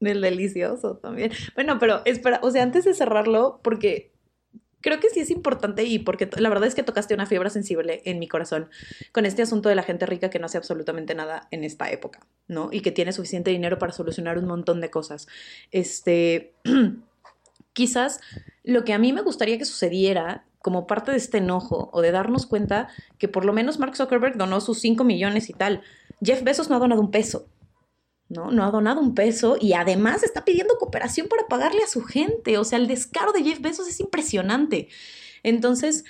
[0.01, 1.33] Del delicioso también.
[1.55, 4.13] Bueno, pero espera, o sea, antes de cerrarlo, porque
[4.81, 8.03] creo que sí es importante y porque la verdad es que tocaste una fibra sensible
[8.05, 8.71] en mi corazón
[9.13, 12.21] con este asunto de la gente rica que no hace absolutamente nada en esta época,
[12.47, 12.69] ¿no?
[12.71, 15.27] Y que tiene suficiente dinero para solucionar un montón de cosas.
[15.73, 16.55] Este,
[17.73, 18.21] quizás
[18.63, 22.11] lo que a mí me gustaría que sucediera como parte de este enojo o de
[22.11, 22.89] darnos cuenta
[23.19, 25.83] que por lo menos Mark Zuckerberg donó sus 5 millones y tal.
[26.23, 27.49] Jeff Bezos no ha donado un peso.
[28.29, 28.51] ¿No?
[28.51, 32.59] No ha donado un peso y además está pidiendo cooperación para pagarle a su gente.
[32.59, 34.89] O sea, el descaro de Jeff Bezos es impresionante.
[35.43, 36.05] Entonces,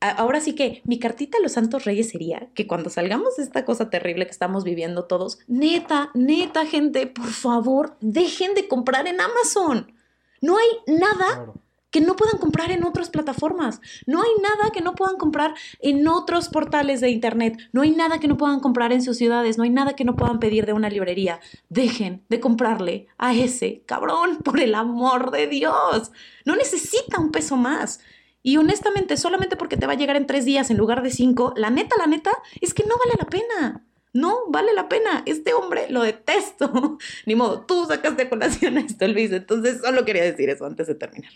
[0.00, 3.64] ahora sí que mi cartita a los santos reyes sería que cuando salgamos de esta
[3.64, 9.20] cosa terrible que estamos viviendo todos, neta, neta, gente, por favor, dejen de comprar en
[9.20, 9.92] Amazon.
[10.40, 11.52] No hay nada
[11.92, 13.80] que no puedan comprar en otras plataformas.
[14.06, 17.58] No hay nada que no puedan comprar en otros portales de Internet.
[17.70, 19.58] No hay nada que no puedan comprar en sus ciudades.
[19.58, 21.38] No hay nada que no puedan pedir de una librería.
[21.68, 26.10] Dejen de comprarle a ese cabrón, por el amor de Dios.
[26.44, 28.00] No necesita un peso más.
[28.42, 31.52] Y honestamente, solamente porque te va a llegar en tres días en lugar de cinco,
[31.56, 33.86] la neta, la neta, es que no vale la pena.
[34.14, 35.22] No vale la pena.
[35.26, 36.98] Este hombre lo detesto.
[37.26, 39.30] Ni modo, tú sacaste colación a esto, Luis.
[39.30, 41.32] Entonces, solo quería decir eso antes de terminar.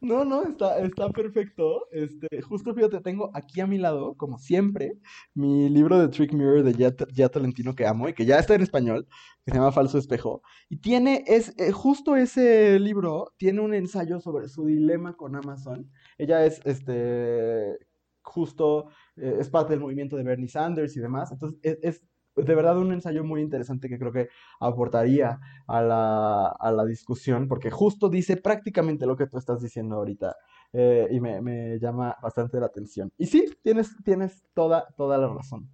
[0.00, 1.86] No, no, está, está perfecto.
[1.92, 4.98] Este, justo fíjate, tengo aquí a mi lado, como siempre,
[5.34, 6.72] mi libro de Trick Mirror de
[7.12, 9.06] ya, Tolentino que amo y que ya está en español,
[9.44, 10.42] que se llama Falso Espejo.
[10.70, 15.90] Y tiene, es, eh, justo ese libro tiene un ensayo sobre su dilema con Amazon.
[16.16, 17.78] Ella es, este,
[18.22, 21.30] justo, eh, es parte del movimiento de Bernie Sanders y demás.
[21.30, 22.02] Entonces, es
[22.42, 24.28] de verdad un ensayo muy interesante que creo que
[24.60, 29.96] aportaría a la, a la discusión, porque justo dice prácticamente lo que tú estás diciendo
[29.96, 30.36] ahorita.
[30.72, 33.12] Eh, y me, me, llama bastante la atención.
[33.18, 35.68] Y sí, tienes, tienes toda, toda la razón.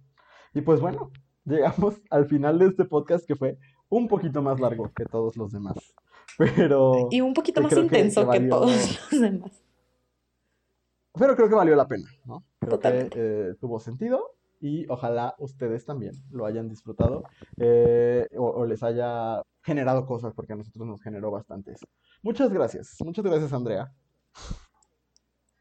[0.53, 1.11] Y pues bueno,
[1.45, 3.57] llegamos al final de este podcast que fue
[3.89, 5.93] un poquito más largo que todos los demás.
[6.37, 7.07] Pero.
[7.11, 9.63] Y un poquito más intenso que, todos los demás.
[11.13, 12.43] Pero creo que valió la pena, ¿no?
[12.59, 17.23] Creo que eh, tuvo sentido y ojalá ustedes también lo hayan disfrutado
[17.57, 21.79] eh, o, les haya generado cosas, porque a nosotros nos generó bastantes.
[22.21, 23.91] Muchas gracias, muchas gracias Andrea.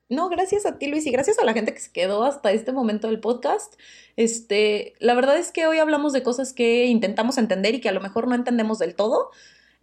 [0.09, 2.73] No, gracias a ti Luis y gracias a la gente que se quedó hasta este
[2.73, 3.74] momento del podcast.
[4.14, 7.93] Este, la verdad es que hoy hablamos de cosas que intentamos entender y que a
[7.93, 9.31] lo mejor no entendemos del todo,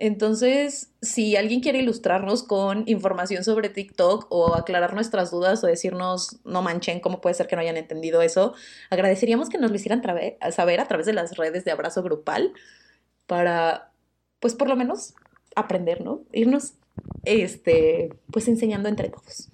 [0.06, 6.42] entonces, si alguien quiere ilustrarnos con información sobre TikTok o aclarar nuestras dudas o decirnos,
[6.44, 8.54] no manchen, cómo puede ser que no hayan entendido eso,
[8.90, 10.04] agradeceríamos que nos lo hicieran
[10.52, 12.52] saber a través de las redes de abrazo grupal
[13.28, 13.94] para,
[14.42, 15.14] pues por lo menos,
[15.56, 16.24] aprender, ¿no?
[16.34, 16.74] Irnos,
[17.24, 19.53] este, pues enseñando entre todos.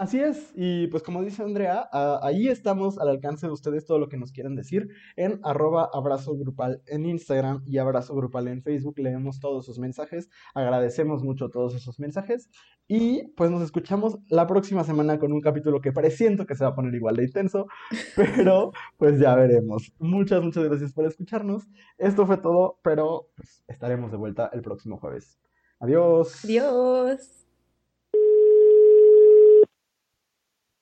[0.00, 1.86] Así es, y pues como dice Andrea,
[2.22, 6.38] ahí estamos al alcance de ustedes todo lo que nos quieran decir en arroba abrazo
[6.38, 8.98] grupal en Instagram y abrazo grupal en Facebook.
[8.98, 12.48] Leemos todos sus mensajes, agradecemos mucho todos esos mensajes
[12.88, 16.70] y pues nos escuchamos la próxima semana con un capítulo que presiento que se va
[16.70, 17.66] a poner igual de intenso,
[18.16, 19.92] pero pues ya veremos.
[19.98, 21.68] Muchas, muchas gracias por escucharnos.
[21.98, 25.38] Esto fue todo, pero pues estaremos de vuelta el próximo jueves.
[25.78, 26.42] Adiós.
[26.46, 27.39] Adiós.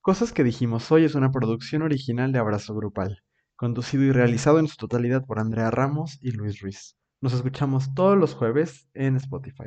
[0.09, 3.23] Cosas que dijimos hoy es una producción original de Abrazo Grupal,
[3.57, 6.97] conducido y realizado en su totalidad por Andrea Ramos y Luis Ruiz.
[7.21, 9.67] Nos escuchamos todos los jueves en Spotify.